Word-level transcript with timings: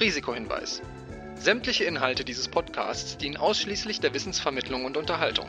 Risikohinweis. 0.00 0.80
Sämtliche 1.36 1.84
Inhalte 1.84 2.24
dieses 2.24 2.48
Podcasts 2.48 3.18
dienen 3.18 3.36
ausschließlich 3.36 4.00
der 4.00 4.14
Wissensvermittlung 4.14 4.86
und 4.86 4.96
Unterhaltung. 4.96 5.46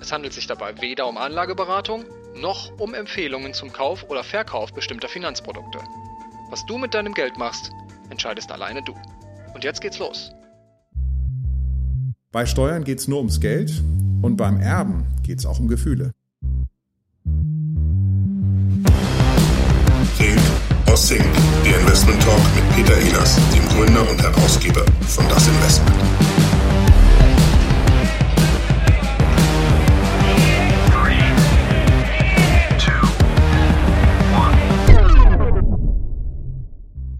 Es 0.00 0.12
handelt 0.12 0.32
sich 0.32 0.46
dabei 0.46 0.80
weder 0.80 1.08
um 1.08 1.18
Anlageberatung 1.18 2.04
noch 2.36 2.78
um 2.78 2.94
Empfehlungen 2.94 3.52
zum 3.52 3.72
Kauf 3.72 4.08
oder 4.08 4.22
Verkauf 4.22 4.72
bestimmter 4.72 5.08
Finanzprodukte. 5.08 5.80
Was 6.50 6.64
du 6.66 6.78
mit 6.78 6.94
deinem 6.94 7.14
Geld 7.14 7.36
machst, 7.36 7.72
entscheidest 8.10 8.52
alleine 8.52 8.82
du. 8.82 8.94
Und 9.54 9.64
jetzt 9.64 9.80
geht's 9.80 9.98
los. 9.98 10.32
Bei 12.32 12.46
Steuern 12.46 12.84
geht's 12.84 13.08
nur 13.08 13.18
ums 13.18 13.40
Geld 13.40 13.82
und 14.22 14.36
beim 14.36 14.60
Erben 14.60 15.04
geht's 15.24 15.44
auch 15.44 15.58
um 15.58 15.66
Gefühle. 15.66 16.12
Sink, 20.96 21.24
der 21.64 21.80
Investment 21.80 22.20
Talk 22.22 22.40
mit 22.54 22.68
Peter 22.74 22.96
Ehlers, 22.96 23.38
dem 23.54 23.64
Gründer 23.68 24.08
und 24.10 24.20
Herausgeber 24.20 24.84
von 25.06 25.28
Das 25.28 25.46
Investment. 25.46 25.96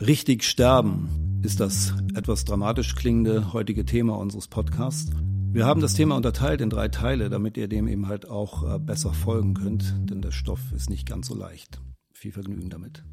Richtig 0.00 0.42
sterben 0.44 1.40
ist 1.42 1.60
das 1.60 1.94
etwas 2.14 2.44
dramatisch 2.44 2.96
klingende 2.96 3.52
heutige 3.52 3.84
Thema 3.84 4.18
unseres 4.18 4.48
Podcasts. 4.48 5.12
Wir 5.52 5.66
haben 5.66 5.80
das 5.80 5.94
Thema 5.94 6.16
unterteilt 6.16 6.60
in 6.60 6.70
drei 6.70 6.88
Teile, 6.88 7.28
damit 7.30 7.56
ihr 7.56 7.68
dem 7.68 7.86
eben 7.86 8.08
halt 8.08 8.28
auch 8.28 8.74
äh, 8.74 8.78
besser 8.78 9.12
folgen 9.12 9.54
könnt, 9.54 9.94
denn 10.10 10.22
der 10.22 10.32
Stoff 10.32 10.60
ist 10.74 10.90
nicht 10.90 11.08
ganz 11.08 11.28
so 11.28 11.34
leicht. 11.34 11.80
Viel 12.12 12.32
Vergnügen 12.32 12.70
damit. 12.70 13.04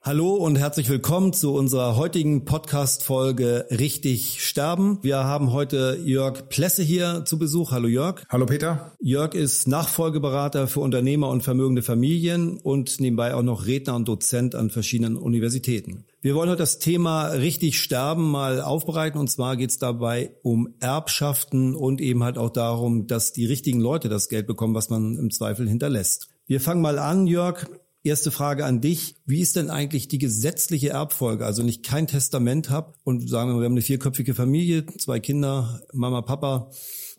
Hallo 0.00 0.36
und 0.36 0.56
herzlich 0.56 0.88
willkommen 0.88 1.32
zu 1.32 1.54
unserer 1.54 1.96
heutigen 1.96 2.44
Podcast-Folge 2.44 3.66
Richtig 3.68 4.42
Sterben. 4.46 5.00
Wir 5.02 5.24
haben 5.24 5.52
heute 5.52 5.98
Jörg 6.04 6.48
Plesse 6.48 6.84
hier 6.84 7.24
zu 7.24 7.36
Besuch. 7.36 7.72
Hallo 7.72 7.88
Jörg. 7.88 8.22
Hallo 8.28 8.46
Peter. 8.46 8.92
Jörg 9.00 9.34
ist 9.34 9.66
Nachfolgeberater 9.66 10.68
für 10.68 10.80
Unternehmer 10.80 11.28
und 11.28 11.42
vermögende 11.42 11.82
Familien 11.82 12.58
und 12.58 13.00
nebenbei 13.00 13.34
auch 13.34 13.42
noch 13.42 13.66
Redner 13.66 13.96
und 13.96 14.06
Dozent 14.06 14.54
an 14.54 14.70
verschiedenen 14.70 15.16
Universitäten. 15.16 16.04
Wir 16.22 16.36
wollen 16.36 16.48
heute 16.48 16.60
das 16.60 16.78
Thema 16.78 17.26
Richtig 17.26 17.80
Sterben 17.80 18.30
mal 18.30 18.62
aufbereiten 18.62 19.18
und 19.18 19.28
zwar 19.28 19.56
geht 19.56 19.70
es 19.70 19.78
dabei 19.78 20.30
um 20.42 20.74
Erbschaften 20.78 21.74
und 21.74 22.00
eben 22.00 22.22
halt 22.22 22.38
auch 22.38 22.50
darum, 22.50 23.08
dass 23.08 23.32
die 23.32 23.46
richtigen 23.46 23.80
Leute 23.80 24.08
das 24.08 24.28
Geld 24.28 24.46
bekommen, 24.46 24.76
was 24.76 24.90
man 24.90 25.16
im 25.16 25.32
Zweifel 25.32 25.68
hinterlässt. 25.68 26.28
Wir 26.46 26.60
fangen 26.60 26.82
mal 26.82 27.00
an, 27.00 27.26
Jörg. 27.26 27.66
Erste 28.04 28.30
Frage 28.30 28.64
an 28.64 28.80
dich. 28.80 29.16
Wie 29.26 29.40
ist 29.40 29.56
denn 29.56 29.70
eigentlich 29.70 30.08
die 30.08 30.18
gesetzliche 30.18 30.90
Erbfolge? 30.90 31.44
Also 31.44 31.62
wenn 31.62 31.68
ich 31.68 31.82
kein 31.82 32.06
Testament 32.06 32.70
habe 32.70 32.94
und 33.04 33.28
sagen 33.28 33.50
wir, 33.50 33.58
wir 33.58 33.64
haben 33.64 33.72
eine 33.72 33.82
vierköpfige 33.82 34.34
Familie, 34.34 34.86
zwei 34.86 35.18
Kinder, 35.18 35.80
Mama, 35.92 36.22
Papa, 36.22 36.70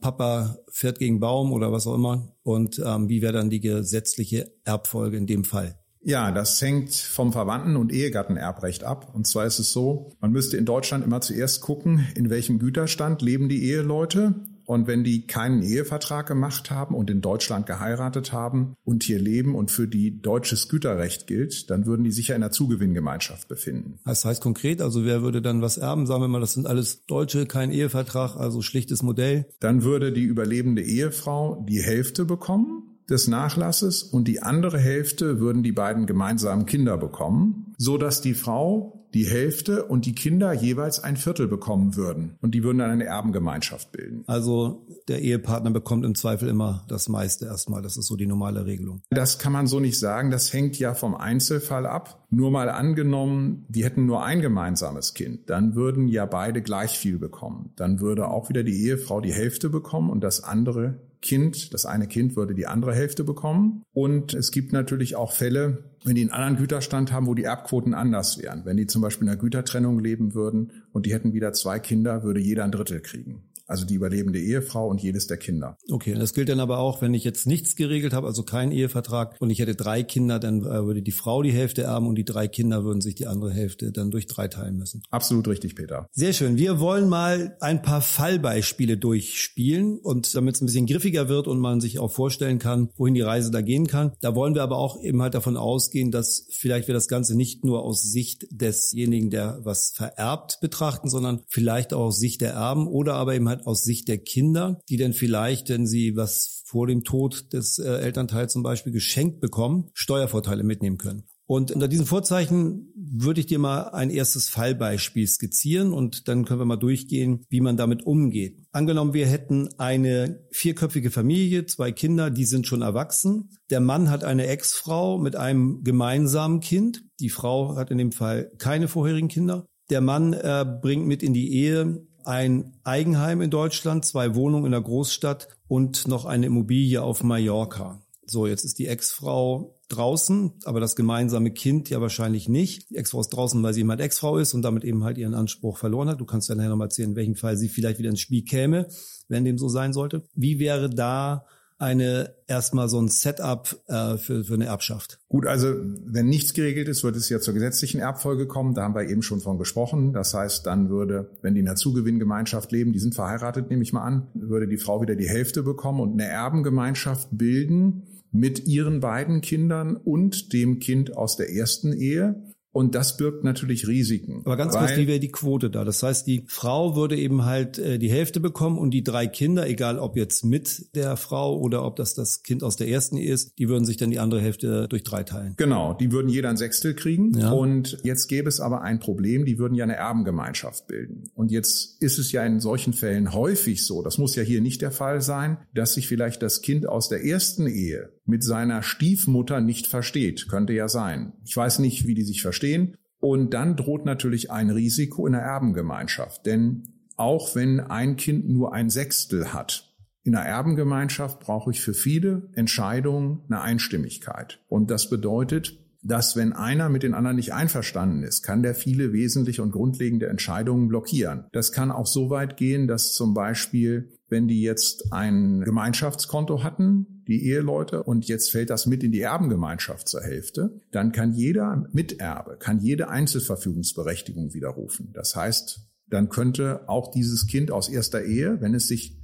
Papa 0.01 0.57
fährt 0.71 0.99
gegen 0.99 1.19
Baum 1.19 1.51
oder 1.51 1.71
was 1.71 1.85
auch 1.85 1.95
immer. 1.95 2.33
Und 2.43 2.81
ähm, 2.83 3.09
wie 3.09 3.21
wäre 3.21 3.33
dann 3.33 3.49
die 3.49 3.59
gesetzliche 3.59 4.53
Erbfolge 4.63 5.17
in 5.17 5.27
dem 5.27 5.43
Fall? 5.43 5.77
Ja, 6.01 6.31
das 6.31 6.61
hängt 6.61 6.95
vom 6.95 7.33
Verwandten- 7.33 7.75
und 7.75 7.91
Ehegattenerbrecht 7.91 8.85
ab. 8.85 9.13
Und 9.13 9.27
zwar 9.27 9.45
ist 9.45 9.59
es 9.59 9.73
so, 9.73 10.13
man 10.21 10.31
müsste 10.31 10.55
in 10.55 10.65
Deutschland 10.65 11.03
immer 11.03 11.19
zuerst 11.19 11.59
gucken, 11.59 12.07
in 12.15 12.29
welchem 12.29 12.57
Güterstand 12.57 13.21
leben 13.21 13.49
die 13.49 13.65
Eheleute. 13.65 14.35
Und 14.69 14.85
wenn 14.85 15.03
die 15.03 15.25
keinen 15.25 15.63
Ehevertrag 15.63 16.27
gemacht 16.27 16.69
haben 16.69 16.93
und 16.93 17.09
in 17.09 17.21
Deutschland 17.21 17.65
geheiratet 17.65 18.33
haben 18.33 18.75
und 18.83 19.01
hier 19.01 19.17
leben 19.17 19.55
und 19.55 19.71
für 19.71 19.87
die 19.87 20.21
deutsches 20.21 20.69
Güterrecht 20.69 21.25
gilt, 21.25 21.71
dann 21.71 21.87
würden 21.87 22.03
die 22.03 22.11
sich 22.11 22.27
ja 22.27 22.35
in 22.35 22.43
einer 22.43 22.51
Zugewinngemeinschaft 22.51 23.47
befinden. 23.47 23.97
Das 24.05 24.25
heißt 24.25 24.43
konkret, 24.43 24.83
also 24.83 25.05
wer 25.05 25.23
würde 25.23 25.41
dann 25.41 25.63
was 25.63 25.79
erben? 25.79 26.05
Sagen 26.05 26.21
wir 26.21 26.27
mal, 26.27 26.39
das 26.39 26.53
sind 26.53 26.67
alles 26.67 27.03
Deutsche, 27.07 27.47
kein 27.47 27.71
Ehevertrag, 27.71 28.35
also 28.35 28.61
schlichtes 28.61 29.01
Modell. 29.01 29.47
Dann 29.59 29.81
würde 29.81 30.13
die 30.13 30.21
überlebende 30.21 30.83
Ehefrau 30.83 31.65
die 31.67 31.81
Hälfte 31.81 32.25
bekommen 32.25 32.83
des 33.09 33.27
Nachlasses 33.27 34.03
und 34.03 34.27
die 34.27 34.43
andere 34.43 34.77
Hälfte 34.77 35.39
würden 35.39 35.63
die 35.63 35.71
beiden 35.71 36.05
gemeinsamen 36.05 36.67
Kinder 36.67 36.95
bekommen, 36.95 37.73
so 37.79 37.97
dass 37.97 38.21
die 38.21 38.35
Frau 38.35 38.98
die 39.13 39.25
Hälfte 39.25 39.85
und 39.85 40.05
die 40.05 40.13
Kinder 40.13 40.53
jeweils 40.53 41.03
ein 41.03 41.17
Viertel 41.17 41.47
bekommen 41.47 41.95
würden. 41.95 42.37
Und 42.41 42.53
die 42.53 42.63
würden 42.63 42.79
dann 42.79 42.91
eine 42.91 43.05
Erbengemeinschaft 43.05 43.91
bilden. 43.91 44.23
Also 44.27 44.85
der 45.07 45.21
Ehepartner 45.21 45.71
bekommt 45.71 46.05
im 46.05 46.15
Zweifel 46.15 46.49
immer 46.49 46.85
das 46.87 47.09
meiste 47.09 47.45
erstmal. 47.45 47.81
Das 47.81 47.97
ist 47.97 48.07
so 48.07 48.15
die 48.15 48.27
normale 48.27 48.65
Regelung. 48.65 49.01
Das 49.09 49.39
kann 49.39 49.53
man 49.53 49.67
so 49.67 49.79
nicht 49.79 49.97
sagen. 49.97 50.31
Das 50.31 50.53
hängt 50.53 50.77
ja 50.77 50.93
vom 50.93 51.15
Einzelfall 51.15 51.85
ab. 51.85 52.27
Nur 52.31 52.51
mal 52.51 52.69
angenommen, 52.69 53.65
die 53.69 53.83
hätten 53.83 54.05
nur 54.05 54.23
ein 54.23 54.41
gemeinsames 54.41 55.15
Kind, 55.15 55.49
dann 55.49 55.73
würden 55.73 56.07
ja 56.07 56.27
beide 56.27 56.61
gleich 56.61 56.99
viel 56.99 57.17
bekommen. 57.17 57.71
Dann 57.75 58.01
würde 58.01 58.27
auch 58.27 58.49
wieder 58.49 58.63
die 58.63 58.85
Ehefrau 58.85 59.19
die 59.19 59.33
Hälfte 59.33 59.69
bekommen 59.69 60.11
und 60.11 60.21
das 60.21 60.43
andere 60.43 60.99
Kind, 61.21 61.73
das 61.73 61.85
eine 61.85 62.07
Kind 62.07 62.35
würde 62.35 62.55
die 62.55 62.67
andere 62.67 62.93
Hälfte 62.93 63.23
bekommen. 63.23 63.83
Und 63.91 64.33
es 64.33 64.51
gibt 64.51 64.71
natürlich 64.71 65.15
auch 65.15 65.33
Fälle, 65.33 65.83
wenn 66.05 66.15
die 66.15 66.21
einen 66.21 66.31
anderen 66.31 66.57
Güterstand 66.57 67.11
haben, 67.11 67.27
wo 67.27 67.33
die 67.33 67.43
Erbquoten 67.43 67.93
anders 67.93 68.41
wären. 68.41 68.65
Wenn 68.65 68.77
die 68.77 68.87
zum 68.87 69.01
Beispiel 69.01 69.27
in 69.27 69.33
einer 69.33 69.41
Gütertrennung 69.41 69.99
leben 69.99 70.33
würden 70.33 70.71
und 70.93 71.05
die 71.05 71.13
hätten 71.13 71.33
wieder 71.33 71.51
zwei 71.53 71.79
Kinder, 71.79 72.23
würde 72.23 72.39
jeder 72.39 72.63
ein 72.63 72.71
Drittel 72.71 73.01
kriegen 73.01 73.48
also 73.69 73.85
die 73.85 73.93
überlebende 73.93 74.39
Ehefrau 74.39 74.87
und 74.87 75.01
jedes 75.01 75.27
der 75.27 75.37
Kinder. 75.37 75.77
Okay, 75.91 76.15
das 76.15 76.33
gilt 76.33 76.49
dann 76.49 76.59
aber 76.59 76.79
auch, 76.79 77.01
wenn 77.01 77.13
ich 77.13 77.23
jetzt 77.23 77.45
nichts 77.45 77.75
geregelt 77.75 78.13
habe, 78.13 78.27
also 78.27 78.43
keinen 78.43 78.71
Ehevertrag 78.71 79.35
und 79.39 79.51
ich 79.51 79.59
hätte 79.59 79.75
drei 79.75 80.03
Kinder, 80.03 80.39
dann 80.39 80.61
äh, 80.61 80.85
würde 80.85 81.01
die 81.01 81.11
Frau 81.11 81.43
die 81.43 81.51
Hälfte 81.51 81.83
erben 81.83 82.07
und 82.07 82.15
die 82.15 82.25
drei 82.25 82.47
Kinder 82.47 82.83
würden 82.83 83.01
sich 83.01 83.15
die 83.15 83.27
andere 83.27 83.51
Hälfte 83.51 83.91
dann 83.91 84.09
durch 84.09 84.27
drei 84.27 84.47
teilen 84.47 84.77
müssen. 84.77 85.03
Absolut 85.11 85.47
richtig, 85.47 85.75
Peter. 85.75 86.07
Sehr 86.11 86.33
schön. 86.33 86.57
Wir 86.57 86.79
wollen 86.79 87.07
mal 87.07 87.55
ein 87.59 87.81
paar 87.81 88.01
Fallbeispiele 88.01 88.97
durchspielen 88.97 89.99
und 89.99 90.33
damit 90.35 90.55
es 90.55 90.61
ein 90.61 90.65
bisschen 90.65 90.87
griffiger 90.87 91.29
wird 91.29 91.47
und 91.47 91.59
man 91.59 91.79
sich 91.79 91.99
auch 91.99 92.11
vorstellen 92.11 92.57
kann, 92.57 92.89
wohin 92.97 93.13
die 93.13 93.21
Reise 93.21 93.51
da 93.51 93.61
gehen 93.61 93.85
kann. 93.85 94.13
Da 94.21 94.33
wollen 94.33 94.55
wir 94.55 94.63
aber 94.63 94.77
auch 94.77 94.99
eben 95.01 95.21
halt 95.21 95.35
davon 95.35 95.57
ausgehen, 95.57 96.11
dass 96.11 96.47
vielleicht 96.49 96.87
wir 96.87 96.95
das 96.95 97.07
Ganze 97.07 97.35
nicht 97.35 97.63
nur 97.63 97.83
aus 97.83 98.01
Sicht 98.01 98.47
desjenigen, 98.49 99.29
der 99.29 99.59
was 99.63 99.91
vererbt 99.95 100.57
betrachten, 100.59 101.09
sondern 101.09 101.41
vielleicht 101.47 101.93
auch 101.93 102.05
aus 102.05 102.19
Sicht 102.19 102.41
der 102.41 102.53
Erben 102.53 102.87
oder 102.87 103.13
aber 103.13 103.35
eben 103.35 103.47
halt 103.47 103.58
hat 103.59 103.67
aus 103.67 103.83
Sicht 103.83 104.07
der 104.07 104.17
Kinder, 104.17 104.79
die 104.89 104.97
dann 104.97 105.13
vielleicht, 105.13 105.69
wenn 105.69 105.85
sie 105.85 106.15
was 106.15 106.63
vor 106.65 106.87
dem 106.87 107.03
Tod 107.03 107.51
des 107.53 107.79
äh, 107.79 107.87
Elternteils 107.87 108.53
zum 108.53 108.63
Beispiel 108.63 108.93
geschenkt 108.93 109.39
bekommen, 109.39 109.89
Steuervorteile 109.93 110.63
mitnehmen 110.63 110.97
können. 110.97 111.23
Und 111.47 111.71
unter 111.71 111.87
diesen 111.87 112.05
Vorzeichen 112.05 112.93
würde 112.95 113.39
ich 113.39 113.47
dir 113.47 113.57
mal 113.57 113.89
ein 113.89 114.11
erstes 114.11 114.49
Fallbeispiel 114.49 115.25
skizzieren 115.25 115.93
und 115.93 116.27
dann 116.27 116.45
können 116.45 116.59
wir 116.59 116.65
mal 116.65 116.75
durchgehen, 116.75 117.43
wie 117.49 117.59
man 117.59 117.75
damit 117.75 118.05
umgeht. 118.05 118.59
Angenommen, 118.71 119.15
wir 119.15 119.25
hätten 119.25 119.67
eine 119.79 120.45
vierköpfige 120.51 121.09
Familie, 121.09 121.65
zwei 121.65 121.91
Kinder, 121.91 122.29
die 122.29 122.45
sind 122.45 122.67
schon 122.67 122.83
erwachsen. 122.83 123.49
Der 123.71 123.79
Mann 123.79 124.11
hat 124.11 124.23
eine 124.23 124.45
Ex-Frau 124.45 125.17
mit 125.17 125.35
einem 125.35 125.83
gemeinsamen 125.83 126.59
Kind. 126.59 127.03
Die 127.19 127.31
Frau 127.31 127.75
hat 127.77 127.89
in 127.89 127.97
dem 127.97 128.11
Fall 128.11 128.51
keine 128.59 128.87
vorherigen 128.87 129.27
Kinder. 129.27 129.65
Der 129.89 130.01
Mann 130.01 130.33
äh, 130.33 130.63
bringt 130.83 131.07
mit 131.07 131.23
in 131.23 131.33
die 131.33 131.51
Ehe 131.51 132.05
ein 132.25 132.73
Eigenheim 132.83 133.41
in 133.41 133.49
Deutschland, 133.49 134.05
zwei 134.05 134.35
Wohnungen 134.35 134.65
in 134.65 134.71
der 134.71 134.81
Großstadt 134.81 135.47
und 135.67 136.07
noch 136.07 136.25
eine 136.25 136.47
Immobilie 136.47 137.01
auf 137.01 137.23
Mallorca. 137.23 138.01
So, 138.25 138.45
jetzt 138.45 138.63
ist 138.63 138.77
die 138.77 138.87
Ex-Frau 138.87 139.79
draußen, 139.89 140.53
aber 140.65 140.79
das 140.79 140.95
gemeinsame 140.95 141.51
Kind 141.51 141.89
ja 141.89 141.99
wahrscheinlich 141.99 142.47
nicht. 142.47 142.89
Die 142.91 142.95
Ex-Frau 142.95 143.21
ist 143.21 143.29
draußen, 143.29 143.61
weil 143.63 143.73
sie 143.73 143.79
jemand 143.79 144.01
Ex-Frau 144.01 144.37
ist 144.37 144.53
und 144.53 144.61
damit 144.61 144.83
eben 144.83 145.03
halt 145.03 145.17
ihren 145.17 145.33
Anspruch 145.33 145.77
verloren 145.77 146.09
hat. 146.09 146.21
Du 146.21 146.25
kannst 146.25 146.47
ja 146.47 146.55
nachher 146.55 146.69
nochmal 146.69 146.87
erzählen, 146.87 147.09
in 147.09 147.15
welchem 147.15 147.35
Fall 147.35 147.57
sie 147.57 147.69
vielleicht 147.69 147.97
wieder 147.99 148.11
ins 148.11 148.21
Spiel 148.21 148.43
käme, 148.43 148.87
wenn 149.27 149.45
dem 149.45 149.57
so 149.57 149.67
sein 149.67 149.93
sollte. 149.93 150.23
Wie 150.35 150.59
wäre 150.59 150.89
da 150.89 151.45
eine 151.79 152.35
erstmal 152.45 152.89
so 152.89 153.01
ein 153.01 153.07
Setup 153.07 153.81
äh, 153.87 154.17
für, 154.17 154.43
für 154.43 154.53
eine 154.53 154.65
Erbschaft? 154.65 155.19
Gut, 155.29 155.47
also 155.47 155.73
wenn 156.05 156.27
nichts 156.27 156.53
geregelt 156.53 156.89
ist, 156.89 157.03
wird 157.03 157.15
es 157.15 157.29
ja 157.29 157.39
zur 157.39 157.53
gesetzlichen 157.53 157.99
Erbfolge 157.99 158.47
kommen. 158.47 158.75
Da 158.75 158.83
haben 158.83 158.95
wir 158.95 159.09
eben 159.09 159.21
schon 159.21 159.39
von 159.39 159.57
gesprochen. 159.57 160.13
Das 160.13 160.33
heißt, 160.33 160.65
dann 160.65 160.89
würde, 160.89 161.31
wenn 161.41 161.55
die 161.55 161.61
in 161.61 161.67
einer 161.67 161.77
Zugewinngemeinschaft 161.77 162.71
leben, 162.71 162.91
die 162.91 162.99
sind 162.99 163.15
verheiratet, 163.15 163.69
nehme 163.69 163.81
ich 163.81 163.93
mal 163.93 164.03
an, 164.03 164.27
würde 164.33 164.67
die 164.67 164.77
Frau 164.77 165.01
wieder 165.01 165.15
die 165.15 165.29
Hälfte 165.29 165.63
bekommen 165.63 166.01
und 166.01 166.13
eine 166.13 166.29
Erbengemeinschaft 166.29 167.29
bilden 167.31 168.03
mit 168.31 168.67
ihren 168.67 168.99
beiden 168.99 169.41
Kindern 169.41 169.95
und 169.95 170.53
dem 170.53 170.79
Kind 170.79 171.15
aus 171.15 171.37
der 171.37 171.51
ersten 171.51 171.93
Ehe. 171.93 172.43
Und 172.71 172.93
das 172.93 173.17
birgt 173.17 173.43
natürlich 173.43 173.87
Risiken. 173.87 174.41
Aber 174.45 174.55
ganz 174.55 174.75
kurz, 174.75 174.95
wie 174.95 175.07
wäre 175.07 175.19
die 175.19 175.31
Quote 175.31 175.69
da? 175.69 175.83
Das 175.83 176.03
heißt, 176.03 176.27
die 176.27 176.43
Frau 176.47 176.95
würde 176.95 177.17
eben 177.17 177.45
halt 177.45 177.79
äh, 177.79 177.97
die 177.97 178.11
Hälfte 178.11 178.39
bekommen 178.39 178.77
und 178.77 178.91
die 178.91 179.03
drei 179.03 179.25
Kinder, 179.27 179.67
egal 179.67 179.97
ob 179.97 180.15
jetzt 180.15 180.45
mit 180.45 180.95
der 180.95 181.17
Frau 181.17 181.57
oder 181.57 181.83
ob 181.83 181.95
das 181.95 182.13
das 182.13 182.43
Kind 182.43 182.63
aus 182.63 182.75
der 182.75 182.87
ersten 182.87 183.17
Ehe 183.17 183.33
ist, 183.33 183.57
die 183.57 183.69
würden 183.69 183.85
sich 183.85 183.97
dann 183.97 184.11
die 184.11 184.19
andere 184.19 184.41
Hälfte 184.41 184.87
durch 184.87 185.03
drei 185.03 185.23
teilen. 185.23 185.55
Genau, 185.57 185.93
die 185.93 186.11
würden 186.11 186.29
jeder 186.29 186.49
ein 186.49 186.57
Sechstel 186.57 186.93
kriegen. 186.93 187.37
Ja. 187.37 187.51
Und 187.51 187.97
jetzt 188.03 188.27
gäbe 188.27 188.47
es 188.47 188.59
aber 188.59 188.81
ein 188.81 188.99
Problem, 188.99 189.45
die 189.45 189.57
würden 189.57 189.73
ja 189.73 189.83
eine 189.83 189.95
Erbengemeinschaft 189.95 190.87
bilden. 190.87 191.23
Und 191.33 191.51
jetzt 191.51 192.01
ist 192.01 192.19
es 192.19 192.31
ja 192.31 192.45
in 192.45 192.59
solchen 192.59 192.93
Fällen 192.93 193.33
häufig 193.33 193.83
so, 193.83 194.03
das 194.03 194.17
muss 194.19 194.35
ja 194.35 194.43
hier 194.43 194.61
nicht 194.61 194.81
der 194.81 194.91
Fall 194.91 195.21
sein, 195.21 195.57
dass 195.73 195.93
sich 195.93 196.07
vielleicht 196.07 196.43
das 196.43 196.61
Kind 196.61 196.87
aus 196.87 197.09
der 197.09 197.25
ersten 197.25 197.65
Ehe 197.65 198.11
mit 198.29 198.43
seiner 198.43 198.83
Stiefmutter 198.83 199.59
nicht 199.59 199.87
versteht. 199.87 200.47
Könnte 200.47 200.73
ja 200.73 200.87
sein. 200.87 201.33
Ich 201.43 201.57
weiß 201.57 201.79
nicht, 201.79 202.07
wie 202.07 202.13
die 202.13 202.23
sich 202.23 202.41
verstehen. 202.41 202.95
Und 203.19 203.53
dann 203.53 203.75
droht 203.75 204.05
natürlich 204.05 204.49
ein 204.51 204.69
Risiko 204.69 205.27
in 205.27 205.33
der 205.33 205.41
Erbengemeinschaft. 205.41 206.45
Denn 206.45 206.93
auch 207.17 207.55
wenn 207.55 207.81
ein 207.81 208.15
Kind 208.15 208.47
nur 208.47 208.73
ein 208.73 208.89
Sechstel 208.89 209.53
hat, 209.53 209.93
in 210.23 210.33
der 210.33 210.43
Erbengemeinschaft 210.43 211.39
brauche 211.39 211.71
ich 211.71 211.81
für 211.81 211.93
viele 211.93 212.49
Entscheidungen 212.53 213.41
eine 213.47 213.61
Einstimmigkeit. 213.61 214.59
Und 214.67 214.91
das 214.91 215.09
bedeutet, 215.09 215.77
dass 216.01 216.35
wenn 216.35 216.53
einer 216.53 216.87
mit 216.89 217.03
den 217.03 217.13
anderen 217.13 217.35
nicht 217.35 217.53
einverstanden 217.53 218.23
ist, 218.23 218.41
kann 218.41 218.63
der 218.63 218.75
viele 218.75 219.11
wesentliche 219.11 219.63
und 219.63 219.71
grundlegende 219.71 220.27
Entscheidungen 220.27 220.87
blockieren. 220.87 221.45
Das 221.51 221.71
kann 221.71 221.91
auch 221.91 222.07
so 222.07 222.29
weit 222.29 222.57
gehen, 222.57 222.87
dass 222.87 223.13
zum 223.13 223.33
Beispiel, 223.33 224.13
wenn 224.29 224.47
die 224.47 224.61
jetzt 224.61 225.11
ein 225.11 225.61
Gemeinschaftskonto 225.61 226.63
hatten, 226.63 227.23
die 227.27 227.45
Eheleute, 227.47 228.03
und 228.03 228.27
jetzt 228.27 228.51
fällt 228.51 228.69
das 228.69 228.85
mit 228.85 229.03
in 229.03 229.11
die 229.11 229.21
Erbengemeinschaft 229.21 230.07
zur 230.07 230.21
Hälfte, 230.21 230.79
dann 230.91 231.11
kann 231.11 231.33
jeder 231.33 231.87
Miterbe, 231.91 232.57
kann 232.57 232.79
jede 232.79 233.09
Einzelverfügungsberechtigung 233.09 234.53
widerrufen. 234.53 235.11
Das 235.13 235.35
heißt, 235.35 235.81
dann 236.07 236.29
könnte 236.29 236.87
auch 236.87 237.11
dieses 237.11 237.47
Kind 237.47 237.71
aus 237.71 237.89
erster 237.89 238.23
Ehe, 238.23 238.61
wenn 238.61 238.73
es 238.73 238.87
sich 238.87 239.19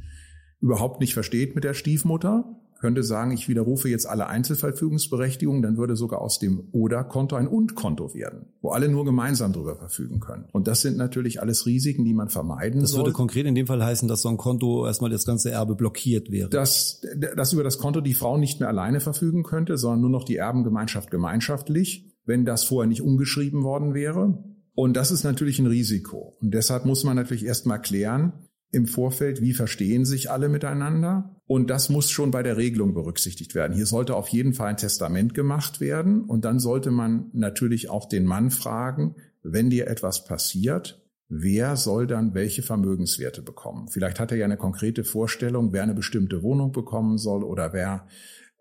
überhaupt 0.59 0.99
nicht 0.99 1.13
versteht 1.13 1.55
mit 1.55 1.63
der 1.63 1.73
Stiefmutter, 1.73 2.59
könnte 2.79 3.03
sagen, 3.03 3.31
ich 3.31 3.47
widerrufe 3.47 3.89
jetzt 3.89 4.07
alle 4.07 4.27
Einzelverfügungsberechtigungen, 4.27 5.61
dann 5.61 5.77
würde 5.77 5.95
sogar 5.95 6.21
aus 6.21 6.39
dem 6.39 6.67
Oder-Konto 6.71 7.35
ein 7.35 7.47
Und-Konto 7.47 8.13
werden, 8.13 8.47
wo 8.61 8.69
alle 8.69 8.89
nur 8.89 9.05
gemeinsam 9.05 9.53
darüber 9.53 9.75
verfügen 9.75 10.19
können. 10.19 10.45
Und 10.51 10.67
das 10.67 10.81
sind 10.81 10.97
natürlich 10.97 11.41
alles 11.41 11.65
Risiken, 11.65 12.05
die 12.05 12.13
man 12.13 12.29
vermeiden 12.29 12.81
Das 12.81 12.91
soll. 12.91 13.01
würde 13.01 13.13
konkret 13.13 13.45
in 13.45 13.55
dem 13.55 13.67
Fall 13.67 13.83
heißen, 13.83 14.07
dass 14.07 14.21
so 14.21 14.29
ein 14.29 14.37
Konto 14.37 14.85
erstmal 14.85 15.09
das 15.09 15.25
ganze 15.25 15.51
Erbe 15.51 15.75
blockiert 15.75 16.31
wäre. 16.31 16.49
dass, 16.49 17.01
dass 17.35 17.53
über 17.53 17.63
das 17.63 17.77
Konto 17.77 18.01
die 18.01 18.13
Frau 18.13 18.37
nicht 18.37 18.59
mehr 18.59 18.69
alleine 18.69 18.99
verfügen 18.99 19.43
könnte, 19.43 19.77
sondern 19.77 20.01
nur 20.01 20.09
noch 20.09 20.23
die 20.23 20.35
Erbengemeinschaft 20.35 21.11
gemeinschaftlich, 21.11 22.13
wenn 22.25 22.45
das 22.45 22.63
vorher 22.63 22.87
nicht 22.87 23.01
umgeschrieben 23.01 23.63
worden 23.63 23.93
wäre. 23.93 24.43
Und 24.73 24.97
das 24.97 25.11
ist 25.11 25.23
natürlich 25.23 25.59
ein 25.59 25.67
Risiko. 25.67 26.37
Und 26.41 26.53
deshalb 26.53 26.85
muss 26.85 27.03
man 27.05 27.15
natürlich 27.15 27.45
erstmal 27.45 27.81
klären, 27.81 28.33
im 28.75 28.87
Vorfeld, 28.87 29.41
wie 29.41 29.53
verstehen 29.53 30.03
sich 30.03 30.29
alle 30.29 30.49
miteinander. 30.49 31.41
Und 31.47 31.69
das 31.69 31.89
muss 31.89 32.11
schon 32.11 32.31
bei 32.31 32.43
der 32.43 32.57
Regelung 32.57 32.93
berücksichtigt 32.93 33.55
werden. 33.55 33.73
Hier 33.73 33.85
sollte 33.85 34.15
auf 34.15 34.27
jeden 34.27 34.53
Fall 34.53 34.67
ein 34.67 34.77
Testament 34.77 35.33
gemacht 35.33 35.79
werden. 35.79 36.25
Und 36.25 36.43
dann 36.43 36.59
sollte 36.59 36.91
man 36.91 37.29
natürlich 37.31 37.89
auch 37.89 38.09
den 38.09 38.25
Mann 38.25 38.51
fragen, 38.51 39.15
wenn 39.43 39.69
dir 39.69 39.87
etwas 39.87 40.25
passiert, 40.25 41.01
wer 41.29 41.77
soll 41.77 42.05
dann 42.05 42.33
welche 42.33 42.63
Vermögenswerte 42.63 43.41
bekommen? 43.41 43.87
Vielleicht 43.87 44.19
hat 44.19 44.31
er 44.31 44.37
ja 44.37 44.45
eine 44.45 44.57
konkrete 44.57 45.05
Vorstellung, 45.05 45.71
wer 45.71 45.83
eine 45.83 45.95
bestimmte 45.95 46.43
Wohnung 46.43 46.73
bekommen 46.73 47.17
soll 47.17 47.43
oder 47.45 47.71
wer 47.71 48.07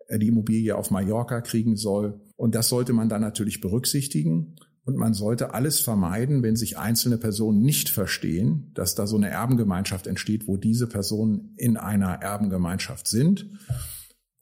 die 0.09 0.27
Immobilie 0.27 0.75
auf 0.77 0.91
Mallorca 0.91 1.41
kriegen 1.41 1.75
soll. 1.75 2.21
Und 2.37 2.55
das 2.55 2.69
sollte 2.69 2.93
man 2.93 3.09
dann 3.09 3.21
natürlich 3.21 3.59
berücksichtigen. 3.59 4.55
Und 4.85 4.97
man 4.97 5.15
sollte 5.15 5.55
alles 5.55 5.79
vermeiden, 5.79 6.43
wenn 6.43 6.55
sich 6.55 6.77
einzelne 6.77 7.17
Personen 7.17 7.61
nicht 7.61 7.89
verstehen, 7.89 8.71
dass 8.75 8.93
da 8.93 9.07
so 9.07 9.17
eine 9.17 9.29
Erbengemeinschaft 9.29 10.05
entsteht, 10.05 10.47
wo 10.47 10.57
diese 10.57 10.87
Personen 10.87 11.55
in 11.57 11.75
einer 11.75 12.21
Erbengemeinschaft 12.21 13.07
sind. 13.07 13.49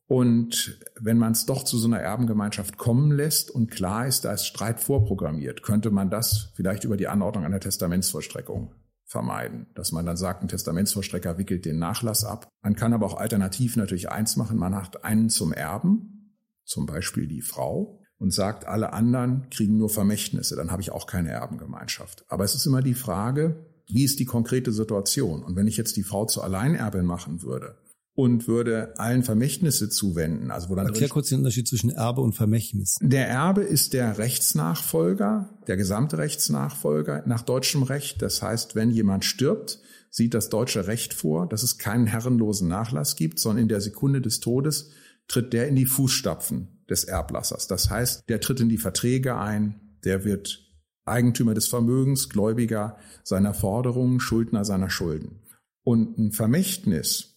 Und 0.06 0.78
wenn 1.00 1.18
man 1.18 1.32
es 1.32 1.46
doch 1.46 1.64
zu 1.64 1.78
so 1.78 1.88
einer 1.88 2.02
Erbengemeinschaft 2.02 2.78
kommen 2.78 3.12
lässt 3.12 3.52
und 3.52 3.72
klar 3.72 4.06
ist, 4.06 4.26
da 4.26 4.34
ist 4.34 4.46
Streit 4.46 4.82
vorprogrammiert, 4.82 5.64
könnte 5.64 5.92
man 5.92 6.10
das 6.10 6.52
vielleicht 6.56 6.84
über 6.84 6.98
die 6.98 7.08
Anordnung 7.08 7.46
einer 7.46 7.62
Testamentsvollstreckung 7.62 8.76
vermeiden. 9.06 9.68
Dass 9.76 9.94
man 9.94 10.06
dann 10.06 10.18
sagt, 10.18 10.42
ein 10.42 10.50
Testamentsvollstrecker 10.50 11.38
wickelt 11.38 11.64
den 11.64 11.80
Nachlass 11.80 12.26
ab. 12.26 12.50
Man 12.62 12.76
kann 12.76 12.92
aber 12.94 13.06
auch 13.06 13.18
alternativ 13.18 13.78
natürlich 13.78 14.10
eins 14.12 14.36
machen, 14.36 14.58
man 14.58 14.76
hat 14.76 15.06
einen 15.06 15.30
zum 15.30 15.54
Erben, 15.54 16.36
zum 16.66 16.86
Beispiel 16.86 17.28
die 17.28 17.42
Frau, 17.42 18.03
und 18.24 18.32
sagt, 18.32 18.66
alle 18.66 18.94
anderen 18.94 19.50
kriegen 19.50 19.78
nur 19.78 19.90
Vermächtnisse, 19.90 20.56
dann 20.56 20.72
habe 20.72 20.82
ich 20.82 20.92
auch 20.92 21.08
keine 21.08 21.30
Erbengemeinschaft. 21.32 22.24
Aber 22.30 22.46
es 22.46 22.56
ist 22.56 22.66
immer 22.66 22.82
die 22.82 22.94
Frage, 22.94 23.58
wie 23.90 24.06
ist 24.06 24.18
die 24.18 24.24
konkrete 24.26 24.72
Situation? 24.72 25.44
Und 25.44 25.58
wenn 25.58 25.68
ich 25.68 25.76
jetzt 25.76 25.98
die 25.98 26.04
Frau 26.04 26.26
zur 26.26 26.46
Alleinerbin 26.46 27.06
machen 27.06 27.44
würde 27.44 27.76
und 28.16 28.48
würde 28.48 28.98
allen 28.98 29.24
Vermächtnisse 29.24 29.90
zuwenden, 29.90 30.52
also 30.52 30.70
wo 30.70 30.76
dann 30.76 30.86
Erklär 30.88 31.10
kurz 31.10 31.28
den 31.28 31.40
Unterschied 31.40 31.68
zwischen 31.68 31.90
Erbe 31.90 32.22
und 32.22 32.32
Vermächtnis. 32.32 32.96
der 33.02 33.28
Erbe 33.28 33.64
ist 33.64 33.92
der 33.92 34.18
Rechtsnachfolger, 34.18 35.50
der 35.68 35.76
gesamte 35.76 36.18
Rechtsnachfolger 36.18 37.24
nach 37.26 37.42
deutschem 37.42 37.84
Recht. 37.84 38.22
Das 38.22 38.42
heißt, 38.42 38.74
wenn 38.74 38.90
jemand 38.90 39.26
stirbt, 39.26 39.80
sieht 40.10 40.34
das 40.34 40.48
deutsche 40.48 40.88
Recht 40.88 41.14
vor, 41.14 41.50
dass 41.50 41.62
es 41.62 41.78
keinen 41.78 42.08
herrenlosen 42.08 42.70
Nachlass 42.70 43.18
gibt, 43.18 43.40
sondern 43.40 43.64
in 43.64 43.68
der 43.68 43.82
Sekunde 43.82 44.22
des 44.22 44.40
Todes 44.40 44.92
tritt 45.28 45.52
der 45.52 45.68
in 45.68 45.76
die 45.76 45.86
Fußstapfen 45.86 46.73
des 46.90 47.04
Erblassers. 47.04 47.68
Das 47.68 47.90
heißt, 47.90 48.30
der 48.30 48.42
tritt 48.42 48.60
in 48.60 48.70
die 48.70 48.78
Verträge 48.78 49.38
ein, 49.38 49.98
der 50.04 50.26
wird 50.26 50.60
Eigentümer 51.06 51.54
des 51.54 51.68
Vermögens, 51.68 52.30
Gläubiger 52.30 52.98
seiner 53.24 53.54
Forderungen, 53.54 54.20
Schuldner 54.20 54.66
seiner 54.66 54.90
Schulden. 54.90 55.42
Und 55.84 56.18
ein 56.18 56.32
Vermächtnis 56.32 57.34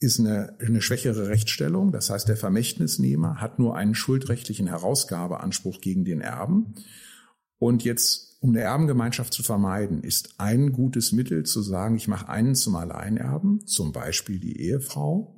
ist 0.00 0.20
eine, 0.20 0.56
eine 0.60 0.82
schwächere 0.82 1.28
Rechtsstellung. 1.28 1.90
Das 1.90 2.10
heißt, 2.10 2.28
der 2.28 2.36
Vermächtnisnehmer 2.36 3.40
hat 3.40 3.58
nur 3.58 3.76
einen 3.76 3.94
schuldrechtlichen 3.94 4.68
Herausgabeanspruch 4.68 5.80
gegen 5.80 6.04
den 6.04 6.20
Erben. 6.20 6.74
Und 7.58 7.82
jetzt, 7.82 8.36
um 8.40 8.50
eine 8.50 8.60
Erbengemeinschaft 8.60 9.32
zu 9.32 9.42
vermeiden, 9.42 10.02
ist 10.04 10.34
ein 10.38 10.72
gutes 10.72 11.12
Mittel 11.12 11.44
zu 11.44 11.62
sagen, 11.62 11.96
ich 11.96 12.06
mache 12.06 12.28
einen 12.28 12.54
zum 12.54 12.76
Alleinerben, 12.76 13.66
zum 13.66 13.92
Beispiel 13.92 14.38
die 14.38 14.60
Ehefrau, 14.60 15.37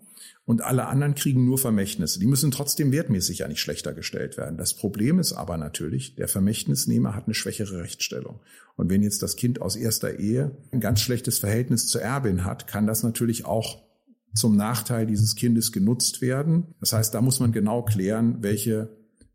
und 0.51 0.63
alle 0.63 0.89
anderen 0.89 1.15
kriegen 1.15 1.45
nur 1.45 1.59
Vermächtnisse. 1.59 2.19
Die 2.19 2.27
müssen 2.27 2.51
trotzdem 2.51 2.91
wertmäßig 2.91 3.39
ja 3.39 3.47
nicht 3.47 3.61
schlechter 3.61 3.93
gestellt 3.93 4.37
werden. 4.37 4.57
Das 4.57 4.75
Problem 4.75 5.21
ist 5.21 5.33
aber 5.33 5.57
natürlich, 5.57 6.17
der 6.17 6.27
Vermächtnisnehmer 6.27 7.15
hat 7.15 7.27
eine 7.27 7.35
schwächere 7.35 7.85
Rechtsstellung. 7.85 8.41
Und 8.75 8.91
wenn 8.91 9.05
jetzt 9.05 9.23
das 9.23 9.37
Kind 9.37 9.63
aus 9.63 9.77
erster 9.77 10.19
Ehe 10.19 10.51
ein 10.73 10.81
ganz 10.81 11.03
schlechtes 11.03 11.39
Verhältnis 11.39 11.87
zur 11.87 12.03
Erbin 12.03 12.45
hat, 12.45 12.67
kann 12.67 12.89
das 12.89 13.05
natürlich 13.05 13.45
auch 13.45 13.85
zum 14.35 14.57
Nachteil 14.57 15.07
dieses 15.07 15.37
Kindes 15.37 15.71
genutzt 15.71 16.21
werden. 16.21 16.75
Das 16.81 16.95
heißt, 16.95 17.15
da 17.15 17.21
muss 17.21 17.39
man 17.39 17.53
genau 17.53 17.85
klären, 17.85 18.39
welche 18.41 18.89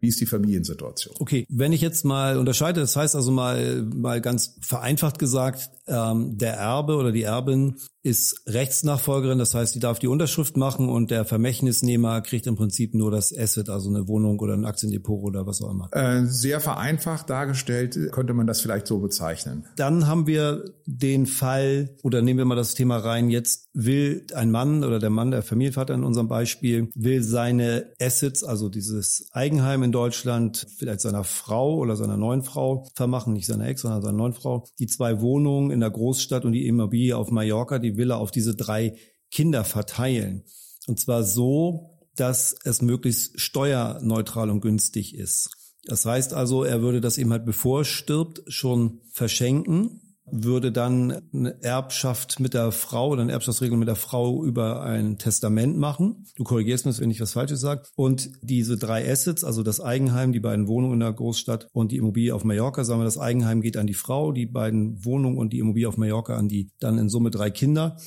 wie 0.05 0.09
ist 0.09 0.21
die 0.21 0.27
Familiensituation? 0.27 1.15
Okay, 1.17 1.47
wenn 1.49 1.73
ich 1.73 1.81
jetzt 1.81 2.05
mal 2.05 2.37
unterscheide, 2.37 2.79
das 2.79 2.95
heißt 2.95 3.15
also 3.15 3.31
mal, 3.31 3.81
mal 3.81 4.21
ganz 4.21 4.55
vereinfacht 4.61 5.17
gesagt, 5.17 5.71
ähm, 5.87 6.37
der 6.37 6.53
Erbe 6.53 6.95
oder 6.95 7.11
die 7.11 7.23
Erbin 7.23 7.77
ist 8.05 8.43
Rechtsnachfolgerin, 8.45 9.39
das 9.39 9.55
heißt, 9.55 9.73
die 9.73 9.79
darf 9.79 9.97
die 9.97 10.07
Unterschrift 10.07 10.57
machen 10.57 10.89
und 10.89 11.09
der 11.09 11.25
Vermächtnisnehmer 11.25 12.21
kriegt 12.21 12.45
im 12.45 12.55
Prinzip 12.55 12.93
nur 12.93 13.09
das 13.09 13.35
Asset, 13.35 13.67
also 13.67 13.89
eine 13.89 14.07
Wohnung 14.07 14.39
oder 14.39 14.53
ein 14.53 14.65
Aktiendepot 14.65 15.23
oder 15.23 15.47
was 15.47 15.59
auch 15.63 15.71
immer. 15.71 15.89
Äh, 15.91 16.25
sehr 16.25 16.59
vereinfacht 16.59 17.31
dargestellt 17.31 17.97
könnte 18.11 18.33
man 18.33 18.45
das 18.45 18.61
vielleicht 18.61 18.85
so 18.85 18.99
bezeichnen. 18.99 19.65
Dann 19.75 20.05
haben 20.05 20.27
wir 20.27 20.65
den 20.85 21.25
Fall, 21.25 21.95
oder 22.03 22.21
nehmen 22.21 22.37
wir 22.37 22.45
mal 22.45 22.55
das 22.55 22.75
Thema 22.75 22.97
rein, 22.97 23.31
jetzt 23.31 23.69
will 23.73 24.25
ein 24.35 24.51
Mann 24.51 24.83
oder 24.83 24.99
der 24.99 25.09
Mann, 25.09 25.31
der 25.31 25.41
Familienvater 25.41 25.95
in 25.95 26.03
unserem 26.03 26.27
Beispiel, 26.27 26.89
will 26.93 27.23
seine 27.23 27.87
Assets, 27.99 28.43
also 28.43 28.69
dieses 28.69 29.29
Eigenheim 29.31 29.81
in 29.81 29.91
Deutschland, 29.95 30.67
vielleicht 30.77 30.99
seiner 30.99 31.23
Frau 31.23 31.77
oder 31.77 31.95
seiner 31.95 32.17
neuen 32.17 32.43
Frau 32.43 32.85
vermachen, 32.95 33.33
nicht 33.33 33.47
seiner 33.47 33.67
Ex, 33.67 33.81
sondern 33.81 34.01
seiner 34.01 34.17
neuen 34.17 34.33
Frau, 34.33 34.67
die 34.77 34.87
zwei 34.87 35.21
Wohnungen 35.21 35.71
in 35.71 35.79
der 35.79 35.89
Großstadt 35.89 36.43
und 36.43 36.51
die 36.51 36.67
Immobilie 36.67 37.15
auf 37.15 37.31
Mallorca, 37.31 37.79
die 37.79 37.95
will 37.95 38.11
er 38.11 38.17
auf 38.17 38.31
diese 38.31 38.55
drei 38.55 38.97
Kinder 39.31 39.63
verteilen. 39.63 40.43
Und 40.87 40.99
zwar 40.99 41.23
so, 41.23 41.97
dass 42.15 42.55
es 42.63 42.81
möglichst 42.81 43.39
steuerneutral 43.39 44.49
und 44.49 44.61
günstig 44.61 45.15
ist. 45.15 45.49
Das 45.85 46.05
heißt 46.05 46.33
also, 46.33 46.63
er 46.63 46.81
würde 46.81 46.99
das 46.99 47.17
eben 47.17 47.31
halt 47.31 47.45
bevor 47.45 47.81
er 47.81 47.85
stirbt 47.85 48.41
schon 48.47 49.01
verschenken 49.11 50.01
würde 50.31 50.71
dann 50.71 51.21
eine 51.33 51.61
Erbschaft 51.61 52.39
mit 52.39 52.53
der 52.53 52.71
Frau 52.71 53.09
oder 53.09 53.21
eine 53.21 53.31
Erbschaftsregelung 53.31 53.79
mit 53.79 53.87
der 53.87 53.95
Frau 53.95 54.43
über 54.43 54.81
ein 54.81 55.17
Testament 55.17 55.77
machen. 55.77 56.25
Du 56.35 56.43
korrigierst 56.43 56.85
mich, 56.85 56.99
wenn 56.99 57.11
ich 57.11 57.21
was 57.21 57.33
Falsches 57.33 57.61
sage. 57.61 57.83
Und 57.95 58.31
diese 58.41 58.77
drei 58.77 59.09
Assets, 59.09 59.43
also 59.43 59.61
das 59.61 59.79
Eigenheim, 59.79 60.33
die 60.33 60.39
beiden 60.39 60.67
Wohnungen 60.67 60.95
in 60.95 60.99
der 61.01 61.13
Großstadt 61.13 61.67
und 61.73 61.91
die 61.91 61.97
Immobilie 61.97 62.33
auf 62.33 62.43
Mallorca, 62.43 62.83
sagen 62.83 63.01
wir, 63.01 63.05
das 63.05 63.19
Eigenheim 63.19 63.61
geht 63.61 63.77
an 63.77 63.87
die 63.87 63.93
Frau, 63.93 64.31
die 64.31 64.47
beiden 64.47 65.05
Wohnungen 65.05 65.37
und 65.37 65.53
die 65.53 65.59
Immobilie 65.59 65.87
auf 65.87 65.97
Mallorca 65.97 66.35
an 66.35 66.47
die 66.47 66.71
dann 66.79 66.97
in 66.97 67.09
Summe 67.09 67.29
drei 67.29 67.51
Kinder. 67.51 67.97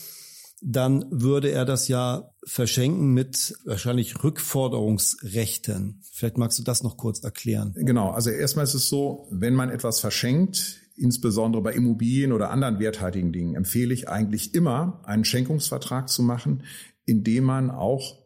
Dann 0.60 1.04
würde 1.10 1.52
er 1.52 1.64
das 1.64 1.86
ja 1.86 2.30
verschenken 2.44 3.14
mit 3.14 3.54
wahrscheinlich 3.64 4.24
Rückforderungsrechten. 4.24 6.02
Vielleicht 6.10 6.36
magst 6.36 6.58
du 6.58 6.64
das 6.64 6.82
noch 6.82 6.96
kurz 6.96 7.22
erklären. 7.22 7.74
Genau, 7.76 8.10
also 8.10 8.30
erstmal 8.30 8.64
ist 8.64 8.74
es 8.74 8.88
so, 8.88 9.28
wenn 9.30 9.54
man 9.54 9.70
etwas 9.70 10.00
verschenkt, 10.00 10.80
insbesondere 10.98 11.62
bei 11.62 11.72
Immobilien 11.72 12.32
oder 12.32 12.50
anderen 12.50 12.78
werthaltigen 12.78 13.32
Dingen, 13.32 13.54
empfehle 13.54 13.94
ich 13.94 14.08
eigentlich 14.08 14.54
immer, 14.54 15.00
einen 15.04 15.24
Schenkungsvertrag 15.24 16.08
zu 16.08 16.22
machen, 16.22 16.62
in 17.04 17.24
dem 17.24 17.44
man 17.44 17.70
auch 17.70 18.16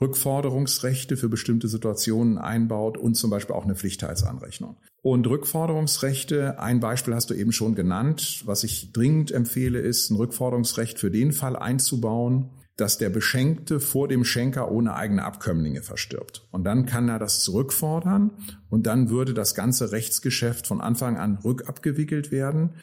Rückforderungsrechte 0.00 1.16
für 1.16 1.28
bestimmte 1.28 1.68
Situationen 1.68 2.36
einbaut 2.36 2.98
und 2.98 3.14
zum 3.14 3.30
Beispiel 3.30 3.54
auch 3.54 3.64
eine 3.64 3.76
Pflichtheitsanrechnung. 3.76 4.76
Und 5.00 5.26
Rückforderungsrechte, 5.26 6.58
ein 6.58 6.80
Beispiel 6.80 7.14
hast 7.14 7.30
du 7.30 7.34
eben 7.34 7.52
schon 7.52 7.74
genannt, 7.74 8.42
was 8.44 8.64
ich 8.64 8.92
dringend 8.92 9.30
empfehle, 9.32 9.78
ist 9.78 10.10
ein 10.10 10.16
Rückforderungsrecht 10.16 10.98
für 10.98 11.10
den 11.10 11.32
Fall 11.32 11.56
einzubauen, 11.56 12.50
dass 12.76 12.98
der 12.98 13.08
Beschenkte 13.08 13.80
vor 13.80 14.06
dem 14.06 14.24
Schenker 14.24 14.70
ohne 14.70 14.94
eigene 14.94 15.24
Abkömmlinge 15.24 15.82
verstirbt. 15.82 16.46
Und 16.50 16.64
dann 16.64 16.84
kann 16.86 17.08
er 17.08 17.18
das 17.18 17.40
zurückfordern 17.40 18.32
und 18.68 18.86
dann 18.86 19.08
würde 19.08 19.32
das 19.32 19.54
ganze 19.54 19.92
Rechtsgeschäft 19.92 20.66
von 20.66 20.80
Anfang 20.80 21.16
an 21.16 21.38
rückabgewickelt 21.38 22.30
werden. 22.30 22.74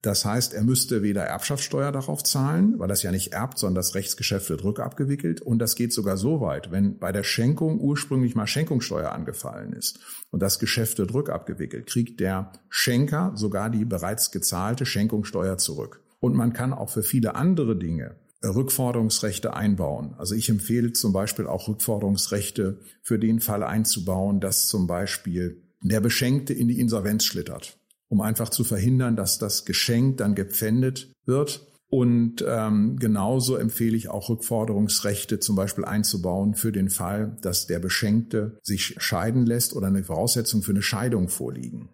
Das 0.00 0.24
heißt, 0.24 0.52
er 0.52 0.64
müsste 0.64 1.02
weder 1.02 1.22
Erbschaftssteuer 1.22 1.92
darauf 1.92 2.24
zahlen, 2.24 2.76
weil 2.78 2.88
das 2.88 3.04
ja 3.04 3.12
nicht 3.12 3.34
erbt, 3.34 3.58
sondern 3.58 3.76
das 3.76 3.94
Rechtsgeschäft 3.94 4.50
wird 4.50 4.64
rückabgewickelt. 4.64 5.40
Und 5.40 5.60
das 5.60 5.76
geht 5.76 5.92
sogar 5.92 6.16
so 6.16 6.40
weit, 6.40 6.72
wenn 6.72 6.98
bei 6.98 7.12
der 7.12 7.22
Schenkung 7.22 7.78
ursprünglich 7.78 8.34
mal 8.34 8.48
Schenkungssteuer 8.48 9.12
angefallen 9.12 9.72
ist 9.74 10.00
und 10.30 10.40
das 10.40 10.58
Geschäft 10.58 10.98
wird 10.98 11.14
rückabgewickelt, 11.14 11.86
kriegt 11.86 12.18
der 12.18 12.50
Schenker 12.68 13.32
sogar 13.36 13.70
die 13.70 13.84
bereits 13.84 14.32
gezahlte 14.32 14.86
Schenkungssteuer 14.86 15.56
zurück. 15.58 16.00
Und 16.18 16.34
man 16.34 16.52
kann 16.52 16.72
auch 16.72 16.90
für 16.90 17.04
viele 17.04 17.36
andere 17.36 17.76
Dinge 17.76 18.16
Rückforderungsrechte 18.44 19.54
einbauen. 19.54 20.14
Also 20.18 20.34
ich 20.34 20.48
empfehle 20.48 20.92
zum 20.92 21.12
Beispiel 21.12 21.46
auch 21.46 21.68
Rückforderungsrechte 21.68 22.80
für 23.02 23.18
den 23.18 23.40
Fall 23.40 23.62
einzubauen, 23.62 24.40
dass 24.40 24.68
zum 24.68 24.86
Beispiel 24.86 25.62
der 25.82 26.00
Beschenkte 26.00 26.52
in 26.52 26.68
die 26.68 26.80
Insolvenz 26.80 27.24
schlittert 27.24 27.78
um 28.12 28.20
einfach 28.20 28.50
zu 28.50 28.62
verhindern, 28.62 29.16
dass 29.16 29.38
das 29.38 29.64
Geschenk 29.64 30.18
dann 30.18 30.34
gepfändet 30.34 31.14
wird. 31.24 31.66
Und 31.88 32.44
ähm, 32.46 32.98
genauso 32.98 33.56
empfehle 33.56 33.96
ich 33.96 34.10
auch 34.10 34.28
Rückforderungsrechte 34.28 35.40
zum 35.40 35.56
Beispiel 35.56 35.86
einzubauen 35.86 36.54
für 36.54 36.72
den 36.72 36.90
Fall, 36.90 37.38
dass 37.40 37.66
der 37.66 37.78
Beschenkte 37.78 38.58
sich 38.62 38.96
scheiden 38.98 39.46
lässt 39.46 39.74
oder 39.74 39.86
eine 39.86 40.04
Voraussetzung 40.04 40.62
für 40.62 40.72
eine 40.72 40.82
Scheidung 40.82 41.30
vorliegen. 41.30 41.88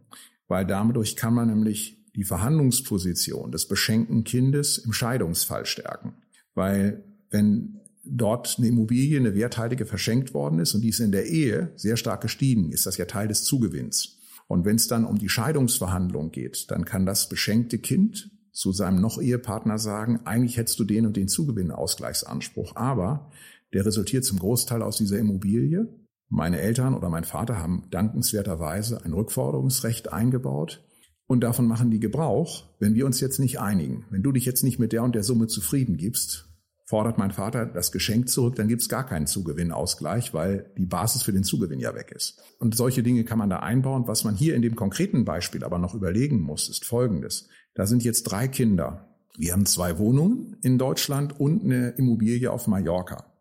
Weil 0.48 0.66
dadurch 0.66 1.14
kann 1.14 1.34
man 1.34 1.50
nämlich 1.50 2.04
die 2.16 2.24
Verhandlungsposition 2.24 3.52
des 3.52 3.68
beschenkten 3.68 4.24
Kindes 4.24 4.76
im 4.76 4.92
Scheidungsfall 4.92 5.66
stärken. 5.66 6.14
Weil 6.58 7.04
wenn 7.30 7.78
dort 8.04 8.56
eine 8.58 8.66
Immobilie, 8.66 9.16
eine 9.16 9.36
werthaltige 9.36 9.86
verschenkt 9.86 10.34
worden 10.34 10.58
ist 10.58 10.74
und 10.74 10.80
die 10.80 10.88
ist 10.88 10.98
in 10.98 11.12
der 11.12 11.26
Ehe 11.26 11.70
sehr 11.76 11.96
stark 11.96 12.20
gestiegen, 12.20 12.72
ist 12.72 12.84
das 12.84 12.96
ja 12.96 13.04
Teil 13.04 13.28
des 13.28 13.44
Zugewinns. 13.44 14.18
Und 14.48 14.64
wenn 14.64 14.74
es 14.74 14.88
dann 14.88 15.04
um 15.04 15.18
die 15.18 15.28
Scheidungsverhandlung 15.28 16.32
geht, 16.32 16.68
dann 16.72 16.84
kann 16.84 17.06
das 17.06 17.28
beschenkte 17.28 17.78
Kind 17.78 18.32
zu 18.50 18.72
seinem 18.72 19.00
Noch-Ehepartner 19.00 19.78
sagen, 19.78 20.18
eigentlich 20.24 20.56
hättest 20.56 20.80
du 20.80 20.84
den 20.84 21.06
und 21.06 21.16
den 21.16 21.28
Zugewinnausgleichsanspruch, 21.28 22.74
aber 22.74 23.30
der 23.72 23.86
resultiert 23.86 24.24
zum 24.24 24.40
Großteil 24.40 24.82
aus 24.82 24.96
dieser 24.96 25.18
Immobilie. 25.20 25.86
Meine 26.28 26.58
Eltern 26.58 26.94
oder 26.94 27.08
mein 27.08 27.22
Vater 27.22 27.58
haben 27.58 27.84
dankenswerterweise 27.92 29.04
ein 29.04 29.12
Rückforderungsrecht 29.12 30.12
eingebaut 30.12 30.82
und 31.28 31.42
davon 31.42 31.68
machen 31.68 31.90
die 31.90 32.00
Gebrauch, 32.00 32.64
wenn 32.80 32.94
wir 32.94 33.06
uns 33.06 33.20
jetzt 33.20 33.38
nicht 33.38 33.60
einigen. 33.60 34.06
Wenn 34.10 34.22
du 34.22 34.32
dich 34.32 34.46
jetzt 34.46 34.64
nicht 34.64 34.78
mit 34.78 34.92
der 34.92 35.04
und 35.04 35.14
der 35.14 35.22
Summe 35.22 35.46
zufrieden 35.46 35.98
gibst, 35.98 36.47
fordert 36.88 37.18
mein 37.18 37.32
Vater 37.32 37.66
das 37.66 37.92
Geschenk 37.92 38.30
zurück, 38.30 38.56
dann 38.56 38.66
gibt 38.66 38.80
es 38.80 38.88
gar 38.88 39.04
keinen 39.04 39.26
Zugewinnausgleich, 39.26 40.32
weil 40.32 40.72
die 40.78 40.86
Basis 40.86 41.22
für 41.22 41.34
den 41.34 41.44
Zugewinn 41.44 41.80
ja 41.80 41.94
weg 41.94 42.12
ist. 42.16 42.40
Und 42.60 42.74
solche 42.74 43.02
Dinge 43.02 43.24
kann 43.24 43.36
man 43.36 43.50
da 43.50 43.58
einbauen. 43.58 44.08
Was 44.08 44.24
man 44.24 44.34
hier 44.34 44.54
in 44.54 44.62
dem 44.62 44.74
konkreten 44.74 45.26
Beispiel 45.26 45.64
aber 45.64 45.76
noch 45.76 45.94
überlegen 45.94 46.40
muss, 46.40 46.70
ist 46.70 46.86
Folgendes. 46.86 47.46
Da 47.74 47.84
sind 47.84 48.04
jetzt 48.04 48.22
drei 48.22 48.48
Kinder. 48.48 49.18
Wir 49.36 49.52
haben 49.52 49.66
zwei 49.66 49.98
Wohnungen 49.98 50.56
in 50.62 50.78
Deutschland 50.78 51.38
und 51.38 51.62
eine 51.62 51.90
Immobilie 51.90 52.50
auf 52.50 52.66
Mallorca. 52.66 53.34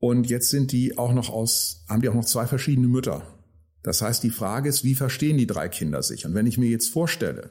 Und 0.00 0.28
jetzt 0.28 0.50
sind 0.50 0.72
die 0.72 0.98
auch 0.98 1.12
noch 1.12 1.30
aus, 1.30 1.84
haben 1.88 2.02
die 2.02 2.08
auch 2.08 2.14
noch 2.14 2.24
zwei 2.24 2.48
verschiedene 2.48 2.88
Mütter. 2.88 3.22
Das 3.84 4.02
heißt, 4.02 4.24
die 4.24 4.30
Frage 4.30 4.68
ist, 4.68 4.82
wie 4.82 4.96
verstehen 4.96 5.38
die 5.38 5.46
drei 5.46 5.68
Kinder 5.68 6.02
sich? 6.02 6.26
Und 6.26 6.34
wenn 6.34 6.46
ich 6.46 6.58
mir 6.58 6.68
jetzt 6.68 6.88
vorstelle, 6.88 7.50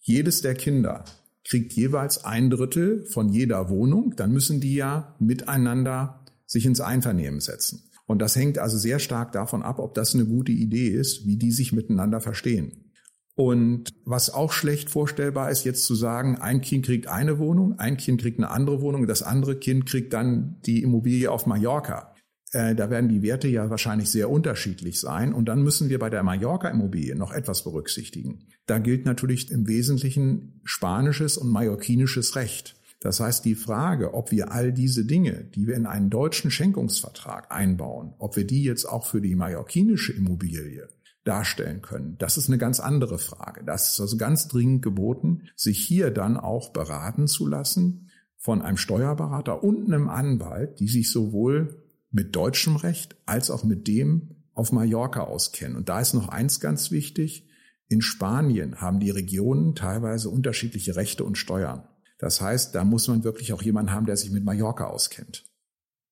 jedes 0.00 0.42
der 0.42 0.54
Kinder 0.54 1.04
kriegt 1.44 1.72
jeweils 1.72 2.24
ein 2.24 2.50
Drittel 2.50 3.04
von 3.06 3.28
jeder 3.30 3.68
Wohnung, 3.70 4.14
dann 4.16 4.32
müssen 4.32 4.60
die 4.60 4.74
ja 4.74 5.16
miteinander 5.18 6.24
sich 6.46 6.66
ins 6.66 6.80
Einvernehmen 6.80 7.40
setzen. 7.40 7.90
Und 8.06 8.20
das 8.20 8.34
hängt 8.34 8.58
also 8.58 8.76
sehr 8.76 8.98
stark 8.98 9.32
davon 9.32 9.62
ab, 9.62 9.78
ob 9.78 9.94
das 9.94 10.14
eine 10.14 10.26
gute 10.26 10.52
Idee 10.52 10.88
ist, 10.88 11.26
wie 11.26 11.36
die 11.36 11.52
sich 11.52 11.72
miteinander 11.72 12.20
verstehen. 12.20 12.90
Und 13.36 13.94
was 14.04 14.28
auch 14.28 14.52
schlecht 14.52 14.90
vorstellbar 14.90 15.50
ist, 15.50 15.64
jetzt 15.64 15.84
zu 15.84 15.94
sagen, 15.94 16.36
ein 16.36 16.60
Kind 16.60 16.84
kriegt 16.84 17.06
eine 17.06 17.38
Wohnung, 17.38 17.78
ein 17.78 17.96
Kind 17.96 18.20
kriegt 18.20 18.38
eine 18.38 18.50
andere 18.50 18.82
Wohnung, 18.82 19.06
das 19.06 19.22
andere 19.22 19.56
Kind 19.56 19.86
kriegt 19.86 20.12
dann 20.12 20.60
die 20.66 20.82
Immobilie 20.82 21.30
auf 21.30 21.46
Mallorca. 21.46 22.14
Äh, 22.52 22.74
da 22.74 22.90
werden 22.90 23.08
die 23.08 23.22
Werte 23.22 23.48
ja 23.48 23.70
wahrscheinlich 23.70 24.10
sehr 24.10 24.30
unterschiedlich 24.30 24.98
sein. 25.00 25.32
Und 25.32 25.46
dann 25.46 25.62
müssen 25.62 25.88
wir 25.88 25.98
bei 25.98 26.10
der 26.10 26.22
Mallorca-Immobilie 26.22 27.14
noch 27.14 27.32
etwas 27.32 27.64
berücksichtigen. 27.64 28.46
Da 28.66 28.78
gilt 28.78 29.04
natürlich 29.04 29.50
im 29.50 29.66
Wesentlichen 29.66 30.60
spanisches 30.64 31.36
und 31.36 31.48
mallorquinisches 31.48 32.36
Recht. 32.36 32.76
Das 33.00 33.18
heißt, 33.18 33.46
die 33.46 33.54
Frage, 33.54 34.12
ob 34.12 34.30
wir 34.30 34.52
all 34.52 34.72
diese 34.72 35.06
Dinge, 35.06 35.44
die 35.54 35.66
wir 35.66 35.74
in 35.74 35.86
einen 35.86 36.10
deutschen 36.10 36.50
Schenkungsvertrag 36.50 37.50
einbauen, 37.50 38.12
ob 38.18 38.36
wir 38.36 38.46
die 38.46 38.62
jetzt 38.62 38.84
auch 38.84 39.06
für 39.06 39.22
die 39.22 39.36
mallorquinische 39.36 40.12
Immobilie 40.12 40.88
darstellen 41.24 41.80
können, 41.80 42.16
das 42.18 42.36
ist 42.36 42.48
eine 42.48 42.58
ganz 42.58 42.78
andere 42.78 43.18
Frage. 43.18 43.64
Das 43.64 43.92
ist 43.92 44.00
also 44.00 44.18
ganz 44.18 44.48
dringend 44.48 44.82
geboten, 44.82 45.48
sich 45.56 45.78
hier 45.78 46.10
dann 46.10 46.36
auch 46.36 46.72
beraten 46.72 47.26
zu 47.26 47.46
lassen 47.46 48.10
von 48.36 48.60
einem 48.60 48.76
Steuerberater 48.76 49.64
und 49.64 49.86
einem 49.86 50.08
Anwalt, 50.08 50.78
die 50.80 50.88
sich 50.88 51.10
sowohl 51.10 51.82
mit 52.10 52.34
deutschem 52.36 52.76
Recht 52.76 53.16
als 53.26 53.50
auch 53.50 53.64
mit 53.64 53.86
dem 53.86 54.36
auf 54.54 54.72
Mallorca 54.72 55.22
auskennen. 55.22 55.76
Und 55.76 55.88
da 55.88 56.00
ist 56.00 56.14
noch 56.14 56.28
eins 56.28 56.60
ganz 56.60 56.90
wichtig. 56.90 57.48
In 57.88 58.02
Spanien 58.02 58.80
haben 58.80 59.00
die 59.00 59.10
Regionen 59.10 59.74
teilweise 59.74 60.28
unterschiedliche 60.28 60.96
Rechte 60.96 61.24
und 61.24 61.38
Steuern. 61.38 61.88
Das 62.18 62.40
heißt, 62.40 62.74
da 62.74 62.84
muss 62.84 63.08
man 63.08 63.24
wirklich 63.24 63.52
auch 63.52 63.62
jemanden 63.62 63.92
haben, 63.92 64.06
der 64.06 64.16
sich 64.16 64.30
mit 64.30 64.44
Mallorca 64.44 64.86
auskennt. 64.88 65.44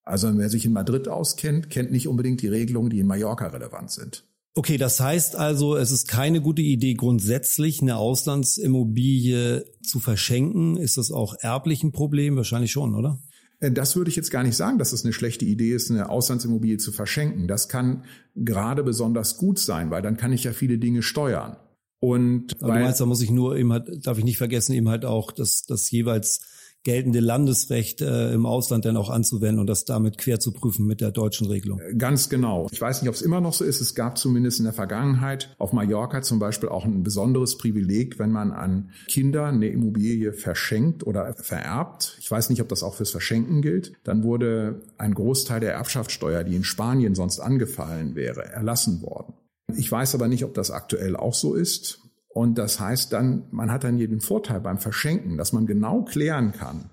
Also 0.02 0.36
wer 0.38 0.48
sich 0.48 0.64
in 0.64 0.72
Madrid 0.72 1.06
auskennt, 1.06 1.68
kennt 1.68 1.90
nicht 1.90 2.08
unbedingt 2.08 2.40
die 2.40 2.48
Regelungen, 2.48 2.88
die 2.88 3.00
in 3.00 3.06
Mallorca 3.06 3.48
relevant 3.48 3.90
sind. 3.90 4.24
Okay, 4.54 4.78
das 4.78 4.98
heißt 4.98 5.36
also, 5.36 5.76
es 5.76 5.90
ist 5.90 6.08
keine 6.08 6.40
gute 6.40 6.62
Idee, 6.62 6.94
grundsätzlich 6.94 7.82
eine 7.82 7.96
Auslandsimmobilie 7.96 9.66
zu 9.82 10.00
verschenken. 10.00 10.76
Ist 10.76 10.96
das 10.96 11.12
auch 11.12 11.34
erblich 11.38 11.84
ein 11.84 11.92
Problem? 11.92 12.36
Wahrscheinlich 12.36 12.72
schon, 12.72 12.94
oder? 12.94 13.20
Äh, 13.60 13.70
das 13.72 13.96
würde 13.96 14.10
ich 14.10 14.16
jetzt 14.16 14.30
gar 14.30 14.42
nicht 14.42 14.56
sagen, 14.56 14.78
dass 14.78 14.92
es 14.92 15.04
eine 15.04 15.12
schlechte 15.12 15.44
Idee 15.44 15.72
ist, 15.72 15.90
eine 15.90 16.08
Auslandsimmobilie 16.08 16.78
zu 16.78 16.92
verschenken. 16.92 17.48
Das 17.48 17.68
kann 17.68 18.04
gerade 18.34 18.82
besonders 18.82 19.36
gut 19.36 19.58
sein, 19.58 19.90
weil 19.90 20.02
dann 20.02 20.16
kann 20.16 20.32
ich 20.32 20.44
ja 20.44 20.52
viele 20.52 20.78
Dinge 20.78 21.02
steuern. 21.02 21.56
Und 22.00 22.54
Aber 22.62 22.74
du 22.74 22.80
meinst, 22.80 23.00
da 23.00 23.06
muss 23.06 23.22
ich 23.22 23.30
nur 23.30 23.56
eben 23.56 23.72
halt, 23.72 24.06
darf 24.06 24.18
ich 24.18 24.24
nicht 24.24 24.38
vergessen, 24.38 24.72
eben 24.72 24.88
halt 24.88 25.04
auch, 25.04 25.32
dass 25.32 25.64
das 25.64 25.90
jeweils 25.90 26.40
geltende 26.84 27.20
Landesrecht 27.20 28.00
äh, 28.00 28.32
im 28.32 28.46
Ausland 28.46 28.84
dann 28.84 28.96
auch 28.96 29.10
anzuwenden 29.10 29.58
und 29.58 29.66
das 29.66 29.84
damit 29.84 30.16
quer 30.16 30.40
zu 30.40 30.52
prüfen 30.52 30.86
mit 30.86 31.00
der 31.00 31.10
deutschen 31.10 31.46
Regelung. 31.46 31.80
Äh, 31.80 31.94
ganz 31.94 32.28
genau. 32.28 32.66
Ich 32.70 32.80
weiß 32.80 33.02
nicht, 33.02 33.08
ob 33.08 33.14
es 33.14 33.22
immer 33.22 33.40
noch 33.40 33.52
so 33.52 33.64
ist. 33.64 33.80
Es 33.80 33.94
gab 33.94 34.16
zumindest 34.16 34.58
in 34.58 34.64
der 34.64 34.72
Vergangenheit 34.72 35.54
auf 35.58 35.72
Mallorca 35.72 36.22
zum 36.22 36.38
Beispiel 36.38 36.68
auch 36.68 36.84
ein 36.84 37.02
besonderes 37.02 37.58
Privileg, 37.58 38.18
wenn 38.18 38.30
man 38.30 38.52
an 38.52 38.90
Kinder 39.08 39.46
eine 39.46 39.68
Immobilie 39.68 40.32
verschenkt 40.32 41.06
oder 41.06 41.34
vererbt. 41.34 42.16
Ich 42.20 42.30
weiß 42.30 42.50
nicht, 42.50 42.62
ob 42.62 42.68
das 42.68 42.82
auch 42.82 42.94
fürs 42.94 43.10
Verschenken 43.10 43.60
gilt. 43.60 43.92
Dann 44.04 44.22
wurde 44.22 44.82
ein 44.96 45.14
Großteil 45.14 45.60
der 45.60 45.74
Erbschaftssteuer, 45.74 46.44
die 46.44 46.56
in 46.56 46.64
Spanien 46.64 47.14
sonst 47.14 47.40
angefallen 47.40 48.14
wäre, 48.14 48.44
erlassen 48.44 49.02
worden. 49.02 49.34
Ich 49.76 49.90
weiß 49.90 50.14
aber 50.14 50.28
nicht, 50.28 50.44
ob 50.44 50.54
das 50.54 50.70
aktuell 50.70 51.16
auch 51.16 51.34
so 51.34 51.54
ist. 51.54 52.07
Und 52.38 52.56
das 52.56 52.78
heißt 52.78 53.12
dann, 53.12 53.48
man 53.50 53.72
hat 53.72 53.82
dann 53.82 53.96
hier 53.96 54.06
den 54.06 54.20
Vorteil 54.20 54.60
beim 54.60 54.78
Verschenken, 54.78 55.36
dass 55.36 55.52
man 55.52 55.66
genau 55.66 56.02
klären 56.02 56.52
kann, 56.52 56.88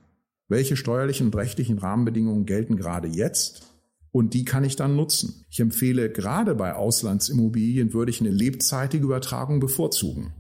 welche 0.48 0.76
steuerlichen 0.76 1.28
und 1.28 1.36
rechtlichen 1.36 1.78
Rahmenbedingungen 1.78 2.48
gelten 2.48 2.78
gerade 2.78 3.08
jetzt 3.08 3.72
und 4.10 4.34
die 4.34 4.44
kann 4.44 4.64
ich 4.64 4.76
dann 4.76 4.96
nutzen. 4.96 5.46
Ich 5.52 5.60
empfehle 5.60 6.10
gerade 6.10 6.56
bei 6.56 6.74
Auslandsimmobilien 6.74 7.94
würde 7.94 8.10
ich 8.10 8.22
eine 8.22 8.32
lebzeitige 8.32 9.06
Übertragung 9.06 9.60
bevorzugen, 9.60 10.34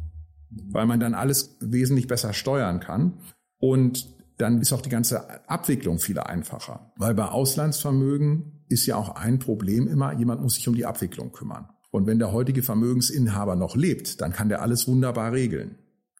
weil 0.49 0.87
man 0.87 0.99
dann 0.99 1.13
alles 1.13 1.55
wesentlich 1.59 2.07
besser 2.07 2.33
steuern 2.33 2.79
kann 2.79 3.19
und 3.59 4.09
dann 4.39 4.59
ist 4.59 4.73
auch 4.73 4.81
die 4.81 4.89
ganze 4.89 5.47
Abwicklung 5.47 5.99
viel 5.99 6.17
einfacher, 6.17 6.93
weil 6.97 7.13
bei 7.13 7.25
Auslandsvermögen 7.25 8.63
ist 8.69 8.87
ja 8.87 8.95
auch 8.95 9.09
ein 9.09 9.37
Problem 9.37 9.87
immer, 9.87 10.13
jemand 10.13 10.41
muss 10.41 10.55
sich 10.55 10.67
um 10.67 10.73
die 10.73 10.87
Abwicklung 10.87 11.31
kümmern. 11.31 11.69
Und 11.95 12.07
wenn 12.07 12.19
der 12.19 12.33
heutige 12.33 12.61
Vermögensinhaber 12.61 13.55
noch 13.55 13.77
lebt, 13.77 14.19
dann 14.19 14.33
kann 14.33 14.49
der 14.49 14.61
alles 14.61 14.85
wunderbar 14.85 15.31
regeln. 15.31 15.75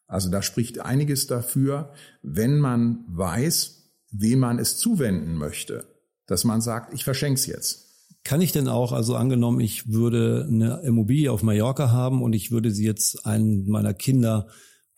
Also 0.08 0.32
da 0.32 0.42
spricht 0.42 0.80
einiges 0.80 1.28
dafür, 1.28 1.92
wenn 2.22 2.60
man 2.60 3.04
weiß, 3.10 3.92
wem 4.10 4.40
man 4.40 4.58
es 4.58 4.78
zuwenden 4.78 5.36
möchte, 5.36 5.84
dass 6.28 6.46
man 6.46 6.62
sagt, 6.62 6.94
ich 6.94 7.04
verschenke 7.04 7.40
es 7.40 7.46
jetzt. 7.46 7.86
Kann 8.24 8.40
ich 8.40 8.54
denn 8.54 8.70
auch, 8.70 8.94
also 8.94 9.18
angenommen, 9.18 9.60
ich 9.60 9.92
würde 9.92 10.48
eine 10.50 10.80
Immobilie 10.86 11.30
auf 11.30 11.44
Mallorca 11.44 11.92
haben 11.92 12.24
und 12.24 12.32
ich 12.32 12.52
würde 12.52 12.72
sie 12.72 12.86
jetzt 12.86 13.26
einem 13.26 13.68
meiner 13.68 13.94
Kinder 13.94 14.48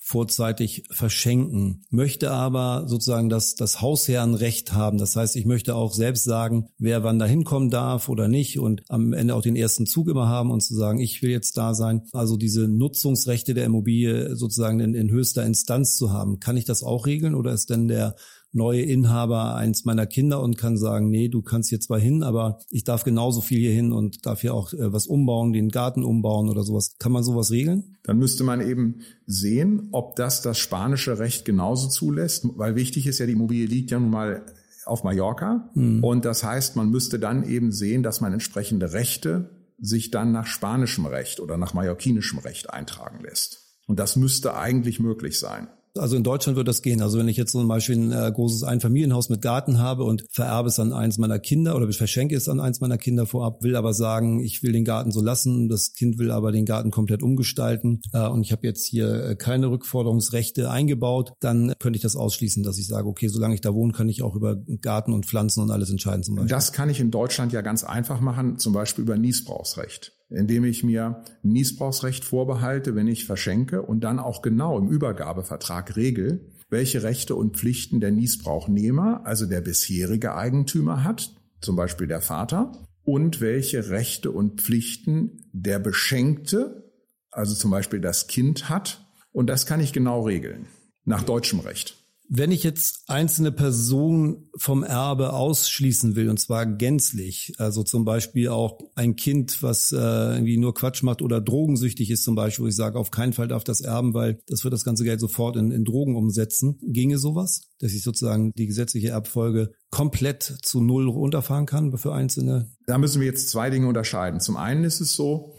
vorzeitig 0.08 0.84
verschenken, 0.90 1.84
möchte 1.90 2.32
aber 2.32 2.86
sozusagen 2.88 3.28
das, 3.28 3.56
das 3.56 3.82
Hausherrenrecht 3.82 4.72
haben. 4.72 5.00
Das 5.00 5.18
heißt, 5.18 5.36
ich 5.36 5.46
möchte 5.46 5.76
auch 5.76 5.94
selbst 5.94 6.24
sagen, 6.24 6.70
wer 6.78 7.04
wann 7.04 7.20
da 7.20 7.26
hinkommen 7.26 7.70
darf 7.70 8.08
oder 8.08 8.30
nicht 8.30 8.58
und 8.58 8.84
am 8.88 9.12
Ende 9.12 9.36
auch 9.36 9.42
den 9.42 9.58
ersten 9.58 9.86
Zug 9.86 10.08
immer 10.08 10.30
haben 10.30 10.50
und 10.50 10.62
zu 10.62 10.76
sagen, 10.76 11.00
ich 11.00 11.22
will 11.24 11.32
jetzt 11.32 11.58
da 11.58 11.74
sein. 11.74 12.04
Also 12.14 12.38
diese 12.38 12.70
Nutzungsrechte 12.70 13.54
der 13.54 13.66
Immobilie 13.66 14.38
sozusagen 14.38 14.80
in, 14.80 14.94
in 14.94 15.12
höchster 15.12 15.46
Instanz 15.46 15.98
zu 15.98 16.14
haben. 16.14 16.40
Kann 16.40 16.56
ich 16.56 16.64
das 16.64 16.84
auch 16.84 17.06
regeln 17.06 17.36
oder 17.36 17.52
ist 17.52 17.70
denn 17.70 17.90
der 17.90 18.16
neue 18.58 18.82
Inhaber 18.82 19.56
eins 19.56 19.86
meiner 19.86 20.06
Kinder 20.06 20.42
und 20.42 20.58
kann 20.58 20.78
sagen, 20.78 21.10
nee, 21.10 21.30
du 21.30 21.42
kannst 21.42 21.70
hier 21.70 21.80
zwar 21.80 22.00
hin, 22.00 22.24
aber 22.24 22.60
ich 22.70 22.84
darf 22.84 23.04
genauso 23.04 23.42
viel 23.42 23.60
hier 23.60 23.72
hin 23.72 23.94
und 23.94 24.26
darf 24.26 24.42
hier 24.42 24.54
auch 24.54 24.74
äh, 24.74 24.92
was 24.92 25.08
umbauen, 25.08 25.54
den 25.54 25.70
Garten 25.70 26.04
umbauen 26.04 26.50
oder 26.50 26.64
sowas. 26.64 26.96
Kann 27.00 27.12
man 27.12 27.24
sowas 27.24 27.52
regeln? 27.52 27.98
Dann 28.04 28.18
müsste 28.18 28.44
man 28.44 28.60
eben 28.60 29.02
sehen, 29.26 29.90
ob 29.92 30.16
das 30.16 30.42
das 30.42 30.58
spanische 30.58 31.20
Recht 31.20 31.46
genauso 31.46 31.88
zulässt, 31.88 32.48
weil 32.58 32.76
wichtig 32.76 33.08
ist 33.08 33.20
ja, 33.20 33.26
die 33.26 33.34
Immobilie 33.34 33.68
liegt 33.68 33.92
ja 33.92 34.00
nun 34.00 34.10
mal 34.10 34.46
auf 34.86 35.04
Mallorca. 35.04 35.70
Mhm. 35.74 36.04
Und 36.04 36.26
das 36.26 36.44
heißt, 36.44 36.76
man 36.76 36.90
müsste 36.90 37.20
dann 37.20 37.48
eben 37.48 37.72
sehen, 37.72 38.04
dass 38.04 38.22
man 38.22 38.34
entsprechende 38.34 38.94
Rechte 38.94 39.50
sich 39.80 40.12
dann 40.12 40.32
nach 40.32 40.48
spanischem 40.48 41.06
Recht 41.06 41.40
oder 41.40 41.58
nach 41.58 41.74
mallorquinischem 41.74 42.40
Recht 42.40 42.72
eintragen 42.72 43.24
lässt. 43.24 43.68
Und 43.86 44.00
das 44.00 44.16
müsste 44.16 44.56
eigentlich 44.56 45.00
möglich 45.00 45.40
sein. 45.40 45.68
Also 45.98 46.16
in 46.16 46.24
Deutschland 46.24 46.58
wird 46.58 46.68
das 46.68 46.82
gehen. 46.82 47.02
Also 47.02 47.18
wenn 47.18 47.28
ich 47.28 47.38
jetzt 47.38 47.52
zum 47.52 47.68
Beispiel 47.68 47.98
ein 47.98 48.12
äh, 48.12 48.32
großes 48.32 48.64
Einfamilienhaus 48.64 49.30
mit 49.30 49.42
Garten 49.42 49.80
habe 49.80 50.04
und 50.04 50.26
vererbe 50.32 50.70
es 50.70 50.80
an 50.80 50.94
eins 50.94 51.18
meiner 51.18 51.40
Kinder 51.40 51.76
oder 51.76 51.92
verschenke 51.92 52.36
es 52.36 52.50
an 52.50 52.60
eins 52.60 52.82
meiner 52.82 52.98
Kinder 52.98 53.26
vorab, 53.26 53.64
will 53.64 53.76
aber 53.76 53.94
sagen, 53.94 54.40
ich 54.40 54.64
will 54.64 54.72
den 54.72 54.86
Garten 54.86 55.12
so 55.12 55.22
lassen, 55.22 55.70
das 55.70 55.94
Kind 55.94 56.18
will 56.18 56.32
aber 56.32 56.52
den 56.52 56.66
Garten 56.66 56.92
komplett 56.92 57.24
umgestalten 57.24 58.02
äh, 58.14 58.28
und 58.28 58.42
ich 58.42 58.52
habe 58.52 58.66
jetzt 58.66 58.86
hier 58.86 59.24
äh, 59.24 59.36
keine 59.36 59.70
Rückforderungsrechte 59.70 60.70
eingebaut, 60.70 61.34
dann 61.40 61.74
könnte 61.80 61.98
ich 61.98 62.04
das 62.04 62.16
ausschließen, 62.16 62.64
dass 62.64 62.78
ich 62.78 62.88
sage, 62.88 63.08
okay, 63.08 63.28
solange 63.28 63.56
ich 63.56 63.62
da 63.62 63.74
wohne, 63.74 63.94
kann 63.94 64.10
ich 64.10 64.22
auch 64.22 64.36
über 64.36 64.56
Garten 64.82 65.14
und 65.14 65.26
Pflanzen 65.26 65.62
und 65.62 65.72
alles 65.72 65.90
entscheiden 65.90 66.24
zum 66.24 66.36
Beispiel. 66.36 66.50
Das 66.50 66.74
kann 66.74 66.90
ich 66.90 67.00
in 67.00 67.12
Deutschland 67.12 67.54
ja 67.54 67.62
ganz 67.62 67.84
einfach 67.84 68.22
machen, 68.22 68.60
zum 68.60 68.74
Beispiel 68.74 69.04
über 69.04 69.18
Niesbrauchsrecht 69.18 70.17
indem 70.30 70.66
ich 70.66 70.84
mir 70.84 71.24
Niesbrauchsrecht 71.44 72.26
vorbehalte, 72.26 72.96
wenn 72.96 73.08
ich 73.08 73.26
verschenke 73.26 73.82
und 73.82 74.02
dann 74.02 74.20
auch 74.20 74.42
genau 74.42 74.78
im 74.78 74.90
Übergabevertrag 74.90 75.96
regel, 75.96 76.52
welche 76.70 77.04
Rechte 77.04 77.36
und 77.36 77.56
Pflichten 77.56 78.00
der 78.00 78.12
Niesbrauchnehmer, 78.12 79.26
also 79.26 79.46
der 79.46 79.62
bisherige 79.62 80.36
Eigentümer 80.36 81.04
hat, 81.04 81.34
zum 81.62 81.76
Beispiel 81.76 82.08
der 82.08 82.22
Vater, 82.22 82.72
und 83.04 83.40
welche 83.40 83.90
Rechte 83.90 84.32
und 84.32 84.62
Pflichten 84.62 85.50
der 85.54 85.80
Beschenkte, 85.80 86.92
also 87.32 87.56
zum 87.56 87.72
Beispiel 87.72 88.02
das 88.02 88.28
Kind 88.28 88.68
hat. 88.68 89.06
Und 89.32 89.48
das 89.48 89.66
kann 89.66 89.80
ich 89.80 89.94
genau 89.94 90.24
regeln, 90.24 90.68
nach 91.06 91.24
deutschem 91.24 91.62
Recht. 91.62 91.96
Wenn 92.30 92.52
ich 92.52 92.64
jetzt 92.64 93.04
einzelne 93.08 93.54
Personen 93.54 94.50
vom 94.58 94.84
Erbe 94.84 95.34
ausschließen 95.34 96.16
will, 96.16 96.30
und 96.30 96.40
zwar 96.40 96.66
gänzlich, 96.66 97.54
also 97.58 97.84
zum 97.84 98.04
Beispiel 98.04 98.50
auch 98.50 98.80
ein 98.96 99.16
Kind, 99.16 99.64
was 99.64 99.94
äh, 99.94 99.96
irgendwie 99.96 100.58
nur 100.58 100.74
Quatsch 100.74 101.04
macht 101.04 101.22
oder 101.22 101.40
drogensüchtig 101.40 102.12
ist 102.12 102.24
zum 102.24 102.36
Beispiel, 102.36 102.66
wo 102.66 102.68
ich 102.68 102.76
sage, 102.76 103.00
auf 103.00 103.12
keinen 103.12 103.32
Fall 103.32 103.48
darf 103.48 103.64
das 103.64 103.80
erben, 103.80 104.14
weil 104.14 104.40
das 104.48 104.64
wird 104.64 104.74
das 104.74 104.84
ganze 104.84 105.06
Geld 105.06 105.22
sofort 105.22 105.56
in, 105.56 105.72
in 105.72 105.86
Drogen 105.86 106.18
umsetzen. 106.18 106.80
Ginge 106.82 107.18
sowas, 107.18 107.62
dass 107.80 107.94
ich 107.94 108.04
sozusagen 108.04 108.52
die 108.58 108.68
gesetzliche 108.68 109.10
Erbfolge 109.10 109.72
komplett 109.90 110.44
zu 110.44 110.82
null 110.82 111.08
runterfahren 111.08 111.66
kann 111.66 111.98
für 111.98 112.14
Einzelne? 112.14 112.70
Da 112.88 112.98
müssen 112.98 113.22
wir 113.22 113.28
jetzt 113.28 113.50
zwei 113.50 113.70
Dinge 113.70 113.88
unterscheiden. 113.88 114.42
Zum 114.42 114.58
einen 114.58 114.84
ist 114.84 115.00
es 115.00 115.14
so, 115.14 115.56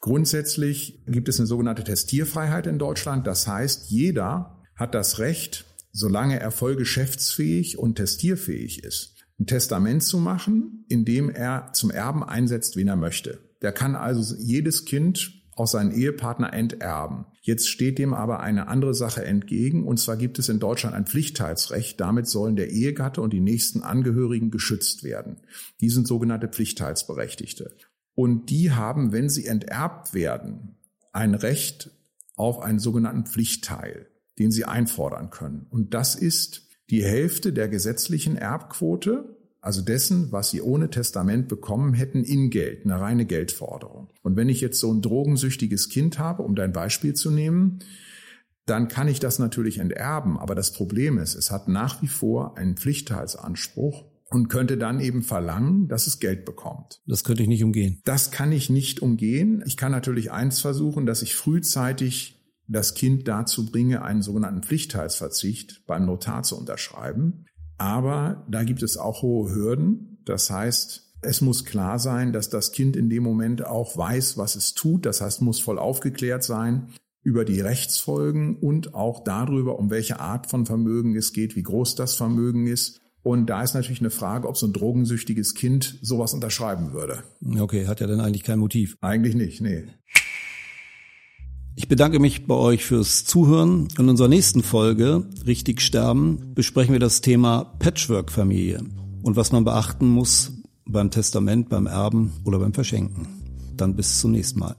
grundsätzlich 0.00 1.00
gibt 1.06 1.28
es 1.28 1.38
eine 1.38 1.46
sogenannte 1.46 1.84
Testierfreiheit 1.84 2.66
in 2.66 2.78
Deutschland. 2.78 3.26
Das 3.26 3.46
heißt, 3.46 3.90
jeder 3.90 4.58
hat 4.74 4.94
das 4.94 5.18
Recht, 5.18 5.64
solange 5.92 6.40
er 6.40 6.50
voll 6.50 6.76
geschäftsfähig 6.76 7.78
und 7.78 7.96
testierfähig 7.96 8.84
ist, 8.84 9.14
ein 9.38 9.46
Testament 9.46 10.02
zu 10.02 10.18
machen, 10.18 10.84
in 10.88 11.04
dem 11.04 11.30
er 11.30 11.72
zum 11.72 11.90
Erben 11.90 12.24
einsetzt, 12.24 12.76
wen 12.76 12.88
er 12.88 12.96
möchte. 12.96 13.38
Der 13.62 13.72
kann 13.72 13.94
also 13.94 14.34
jedes 14.36 14.84
Kind 14.84 15.32
aus 15.58 15.72
seinen 15.72 15.90
Ehepartner 15.90 16.52
enterben. 16.52 17.26
Jetzt 17.40 17.68
steht 17.68 17.98
dem 17.98 18.14
aber 18.14 18.40
eine 18.40 18.68
andere 18.68 18.94
Sache 18.94 19.24
entgegen, 19.24 19.86
und 19.86 19.98
zwar 19.98 20.16
gibt 20.16 20.38
es 20.38 20.48
in 20.48 20.60
Deutschland 20.60 20.94
ein 20.94 21.06
Pflichtteilsrecht. 21.06 22.00
Damit 22.00 22.28
sollen 22.28 22.56
der 22.56 22.70
Ehegatte 22.70 23.20
und 23.20 23.32
die 23.32 23.40
nächsten 23.40 23.82
Angehörigen 23.82 24.50
geschützt 24.50 25.02
werden. 25.02 25.38
Die 25.80 25.90
sind 25.90 26.06
sogenannte 26.06 26.48
Pflichtteilsberechtigte. 26.48 27.74
Und 28.14 28.50
die 28.50 28.72
haben, 28.72 29.12
wenn 29.12 29.28
sie 29.28 29.46
enterbt 29.46 30.14
werden, 30.14 30.76
ein 31.12 31.34
Recht 31.34 31.90
auf 32.36 32.60
einen 32.60 32.78
sogenannten 32.78 33.26
Pflichtteil 33.26 34.06
den 34.38 34.50
sie 34.50 34.64
einfordern 34.64 35.30
können. 35.30 35.66
Und 35.70 35.94
das 35.94 36.14
ist 36.14 36.68
die 36.90 37.04
Hälfte 37.04 37.52
der 37.52 37.68
gesetzlichen 37.68 38.36
Erbquote, 38.36 39.36
also 39.60 39.82
dessen, 39.82 40.30
was 40.30 40.50
sie 40.50 40.62
ohne 40.62 40.88
Testament 40.88 41.48
bekommen 41.48 41.92
hätten, 41.92 42.24
in 42.24 42.50
Geld, 42.50 42.84
eine 42.84 43.00
reine 43.00 43.26
Geldforderung. 43.26 44.08
Und 44.22 44.36
wenn 44.36 44.48
ich 44.48 44.60
jetzt 44.60 44.78
so 44.78 44.92
ein 44.92 45.02
drogensüchtiges 45.02 45.88
Kind 45.88 46.18
habe, 46.18 46.42
um 46.42 46.54
dein 46.54 46.72
Beispiel 46.72 47.14
zu 47.14 47.30
nehmen, 47.30 47.80
dann 48.66 48.88
kann 48.88 49.08
ich 49.08 49.18
das 49.18 49.38
natürlich 49.38 49.78
enterben. 49.78 50.38
Aber 50.38 50.54
das 50.54 50.72
Problem 50.72 51.18
ist, 51.18 51.34
es 51.34 51.50
hat 51.50 51.68
nach 51.68 52.02
wie 52.02 52.08
vor 52.08 52.56
einen 52.56 52.76
Pflichtteilsanspruch 52.76 54.04
und 54.30 54.48
könnte 54.48 54.76
dann 54.76 55.00
eben 55.00 55.22
verlangen, 55.22 55.88
dass 55.88 56.06
es 56.06 56.20
Geld 56.20 56.44
bekommt. 56.44 57.00
Das 57.06 57.24
könnte 57.24 57.42
ich 57.42 57.48
nicht 57.48 57.64
umgehen. 57.64 58.00
Das 58.04 58.30
kann 58.30 58.52
ich 58.52 58.70
nicht 58.70 59.00
umgehen. 59.00 59.62
Ich 59.66 59.76
kann 59.76 59.90
natürlich 59.90 60.30
eins 60.30 60.60
versuchen, 60.60 61.06
dass 61.06 61.22
ich 61.22 61.34
frühzeitig 61.34 62.37
das 62.68 62.94
Kind 62.94 63.26
dazu 63.26 63.66
bringe, 63.66 64.02
einen 64.02 64.22
sogenannten 64.22 64.62
Pflichtteilsverzicht 64.62 65.86
beim 65.86 66.06
Notar 66.06 66.42
zu 66.42 66.56
unterschreiben. 66.56 67.46
Aber 67.78 68.46
da 68.48 68.64
gibt 68.64 68.82
es 68.82 68.96
auch 68.96 69.22
hohe 69.22 69.54
Hürden. 69.54 70.18
Das 70.24 70.50
heißt, 70.50 71.14
es 71.22 71.40
muss 71.40 71.64
klar 71.64 71.98
sein, 71.98 72.32
dass 72.32 72.50
das 72.50 72.72
Kind 72.72 72.96
in 72.96 73.08
dem 73.08 73.22
Moment 73.22 73.66
auch 73.66 73.96
weiß, 73.96 74.36
was 74.36 74.54
es 74.54 74.74
tut. 74.74 75.06
Das 75.06 75.20
heißt, 75.20 75.42
muss 75.42 75.60
voll 75.60 75.78
aufgeklärt 75.78 76.44
sein 76.44 76.88
über 77.22 77.44
die 77.44 77.60
Rechtsfolgen 77.60 78.56
und 78.56 78.94
auch 78.94 79.24
darüber, 79.24 79.78
um 79.78 79.90
welche 79.90 80.20
Art 80.20 80.48
von 80.48 80.66
Vermögen 80.66 81.16
es 81.16 81.32
geht, 81.32 81.56
wie 81.56 81.62
groß 81.62 81.94
das 81.94 82.14
Vermögen 82.14 82.66
ist. 82.66 83.00
Und 83.22 83.46
da 83.50 83.62
ist 83.62 83.74
natürlich 83.74 84.00
eine 84.00 84.10
Frage, 84.10 84.48
ob 84.48 84.56
so 84.56 84.66
ein 84.66 84.72
drogensüchtiges 84.72 85.54
Kind 85.54 85.98
sowas 86.00 86.32
unterschreiben 86.32 86.92
würde. 86.92 87.24
Okay, 87.58 87.86
hat 87.86 88.00
ja 88.00 88.06
dann 88.06 88.20
eigentlich 88.20 88.44
kein 88.44 88.58
Motiv. 88.58 88.96
Eigentlich 89.00 89.34
nicht, 89.34 89.60
nee. 89.60 89.84
Ich 91.78 91.86
bedanke 91.86 92.18
mich 92.18 92.44
bei 92.48 92.56
euch 92.56 92.84
fürs 92.84 93.24
Zuhören. 93.24 93.86
In 94.00 94.08
unserer 94.08 94.26
nächsten 94.26 94.64
Folge, 94.64 95.28
Richtig 95.46 95.80
sterben, 95.80 96.52
besprechen 96.56 96.92
wir 96.92 96.98
das 96.98 97.20
Thema 97.20 97.72
Patchwork-Familie 97.78 98.82
und 99.22 99.36
was 99.36 99.52
man 99.52 99.62
beachten 99.62 100.08
muss 100.08 100.54
beim 100.86 101.12
Testament, 101.12 101.68
beim 101.68 101.86
Erben 101.86 102.32
oder 102.44 102.58
beim 102.58 102.74
Verschenken. 102.74 103.28
Dann 103.76 103.94
bis 103.94 104.18
zum 104.18 104.32
nächsten 104.32 104.58
Mal. 104.58 104.74